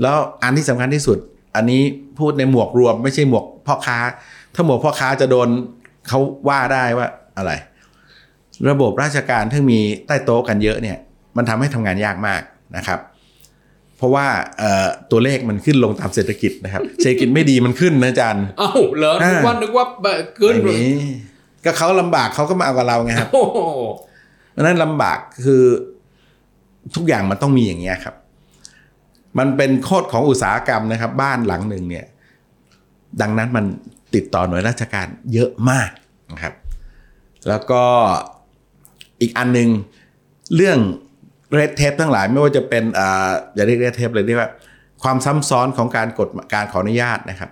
[0.00, 1.18] แล้วอันที่สำคัญที่สุด
[1.56, 1.82] อันนี้
[2.18, 3.98] พูดในหมวกรวม ไม่ใช่หมวกพ่อค้า
[4.54, 5.48] ถ้าหมวกพ่อค้าจะโดน
[6.08, 7.53] เขาว่าได้ว่า อะไร
[8.70, 10.99] ระบบราชการที่มีใต้โต๊ะกันเยอะเนี่ย
[11.37, 12.43] มันทำให้ทำงานยากมาก
[12.76, 13.01] นะครับ
[13.97, 14.26] เพราะว่า
[14.59, 20.78] เอ่อตัวเลขมันขึ้นลงตามเศรษฐกิจนะครับ เศรษฐกิจไม่ดีมันขึ้นนะอาจารย์เอ้าเหรอนึกว่านึกว่าแบบขึ้นไม่มี
[21.64, 23.59] ก็เขาลำบากเขาก็มาเอากับเราไงครับโอ้โห
[24.53, 25.62] เพราะฉะนั้นลำบากคือ
[26.95, 28.14] ทุกอย่างมันต้องมีอย่างเงี้ยครับ
[29.39, 32.05] มันเป็นโคตรของอุตสาหกรรมนะครับ บ้านหลังหนึ่งเนี่ย
[33.20, 33.64] ดังนั้นมัน
[34.14, 35.91] ติดต่อหน่วยราชการเยอะมาก
[36.32, 36.55] นะครับ
[37.49, 37.82] แล้วก็
[39.20, 39.68] อีกอันหนึ่ง
[40.57, 40.78] เรื่อง
[41.53, 44.51] เรดเทปทั้งหลายไม่ว่าจะเป็นอ่าอย่าเรียกเรดเทปเลยเรียกว่า
[45.03, 47.51] ความซ้ำซ้อนของการกฎการขออนุญาตนะครับ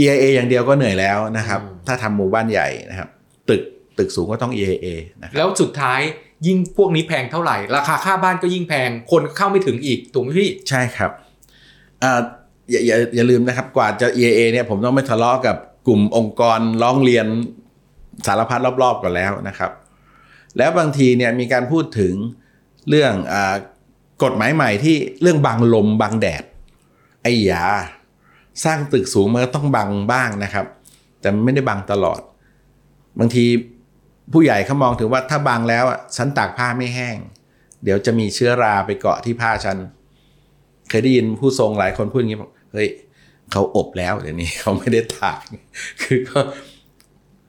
[0.00, 3.08] EIA อย่างเดียวก็เหนื่อยแล้วนะครับ ถ้าทำหมู่บ้านใหญ่นะครับ
[3.48, 3.62] ตึก
[3.98, 4.86] ตึกสูงก็ต้อง EIA
[5.20, 6.00] นะครับแล้วสุดท้าย
[6.46, 11.10] ยิ่งพวกนี้แพงเท่าไหร่ ราคาค่าบ้านก็ยิ่งแพง คนเข้าไม่ถึงอีกถูกไหมพี่ ใช่ครับ
[12.02, 12.20] อ่า
[12.70, 15.56] อย่าอย่าอย่าลืมนะครับกว่าจะ EAA เนี่ยผมต้องไม่ทะเลาะกับ
[15.86, 17.26] กลุ่มองค์กรร้องเรียน
[18.26, 19.70] สารพัดรอบๆก่อนแล้วนะครับ
[20.58, 22.14] แล้วบางทีเนี่ยมีการพูดถึง
[22.88, 23.34] เรื่องอ
[24.22, 26.44] กฎหมายใหม่ที่เรื่องบังลมบังแดด
[27.22, 27.64] ไอ้ยา
[28.64, 30.66] สร้างตึกสูงมันก็ต้องบังบ้างนะครับ
[31.20, 32.20] แต่ไม่ได้บังตลอด
[33.18, 33.44] บางที
[34.32, 35.84] ผู้ใหญ่เขามองถึงว่าถ้าบังแล้ว
[36.16, 37.16] ฉันตากผ้าไม่แห้ง
[37.84, 39.76] เดี๋ยวจะมีเชื้อราไปเกาะที่ผ้าฉัน
[40.88, 42.88] เคยได้ยินผู้ทรงหลายคนพูดอย่างนี้บอกเฮ้ย
[43.52, 45.40] เขาอบแล้วเดี๋ยวนี้เขาไม่ได้ตาก
[46.02, 46.40] คือก็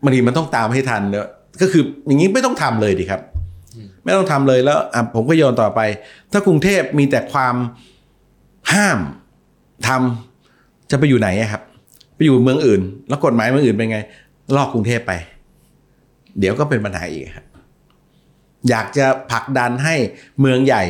[0.04, 1.28] บางทีมันต้องตามให้ทันเนอะ
[1.62, 3.22] ก็คืออย่างนี้ไม่ต้องทำเลยดีครับ
[4.04, 5.80] ไม่ต้องทำเลยแล้วอะผมก็โยนต่อไป
[6.32, 7.56] ถ้ากรุงเทพมีแต่ความ
[8.74, 9.00] ห้าม
[9.88, 11.62] ทำจะไปอยู่ไหนอะครับ
[12.16, 14.00] ไปอยู่เมืองอื่น แล้วกฎหมายเมืองอื่นเป็นไง
[14.56, 15.14] ลอกกรุงเทพไป
[16.40, 17.46] เดี๋ยวก็เป็นปัญหาอีกครับ
[18.70, 19.96] อยากจะผลักดันให้
[20.40, 20.84] เมืองใหญ่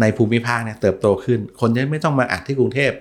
[0.00, 2.92] ในภูมิภาคเนี่ยเติบโตขึ้น คนจะไม่ต้องมาอัดที่กรุงเทพ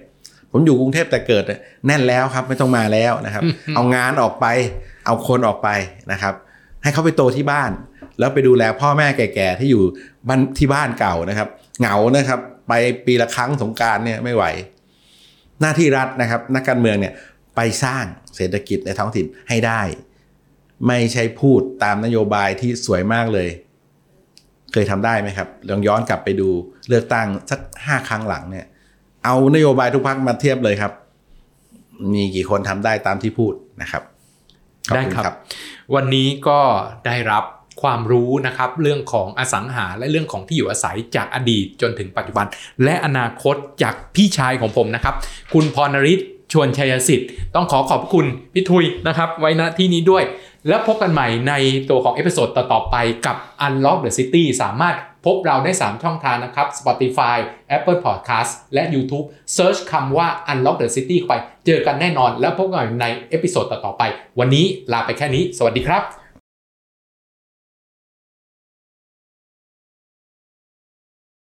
[0.51, 3.43] ผมอยู่กรุงเทพแต่เกิดเนี่ยแน่นแล้วครับ ไม่ต้องมาแล้วนะครับ
[3.75, 4.45] เอางานออกไป
[5.09, 5.69] เอาคนออกไป
[6.11, 6.33] นะครับ
[6.83, 7.71] ให้เขาไปโตที่บ้าน
[8.19, 9.83] แล้วไปดูแลพ่อแม่แก่ๆที่อยู่
[10.27, 11.49] บ้านที่บ้านเก่านะครับ
[11.79, 12.73] เหงานะครับ ไป
[13.05, 14.43] ปีละครั้งสงการเนี่ยไม่ไหว
[15.61, 17.13] หน้าที่รัฐนะครับ นักการเมืองเนี่ย
[17.55, 18.05] ไปสร้าง
[18.35, 19.81] เศรษฐกิจในท้องถิ่นให้ได้
[20.87, 23.49] ไม่ใช่พูดตามนโยบายที่สวยมากเลย
[24.71, 26.49] เคยทำได้ไหมครับลองย้อนกลับไปดู
[26.87, 28.65] เลือกตั้งสักห้าครั้งหลังเนี่ย
[29.25, 30.93] เอานโยบายทุกพักมาเทียบเลยครับ
[32.13, 34.03] มีกี่คนทำได้ตามที่พูดนะครับ
[34.95, 35.35] ได้นะครับ
[35.95, 36.59] วันนี้ก็
[37.07, 37.43] ได้รับ
[37.81, 42.45] ความรู้นะครับเรื่องของอสังหาและเรื่องของที่อยู่อาศัยจากอดีตจนถึงปัจจุบัน
[42.83, 45.15] และอนาคตจากพี่ชายของผมนะครับ
[45.53, 46.19] คุณพรนริศ
[46.53, 50.23] ชวนไชยสิทธิ์ต้องขอขอบคุณพี่ทุยนะครับ ไว้ณที่นี้ด้วย
[50.67, 51.53] แล้วพบกันใหม่ใน
[51.89, 54.95] ตัวของ episode ต่อๆไปกับ Unlock the City สามารถ
[55.25, 57.37] พบเราได้ 3 ช่องทางนะครับ Spotify
[57.77, 64.03] Apple Podcast และ YouTube Search คำว่า Unlock the City เข้าไป เจอกันแน่นอนแล้วพบกันในเอพิโซดต่อๆไป
[64.39, 66.28] วันนี้ลาไปแค่นี้ สวัสดีครับ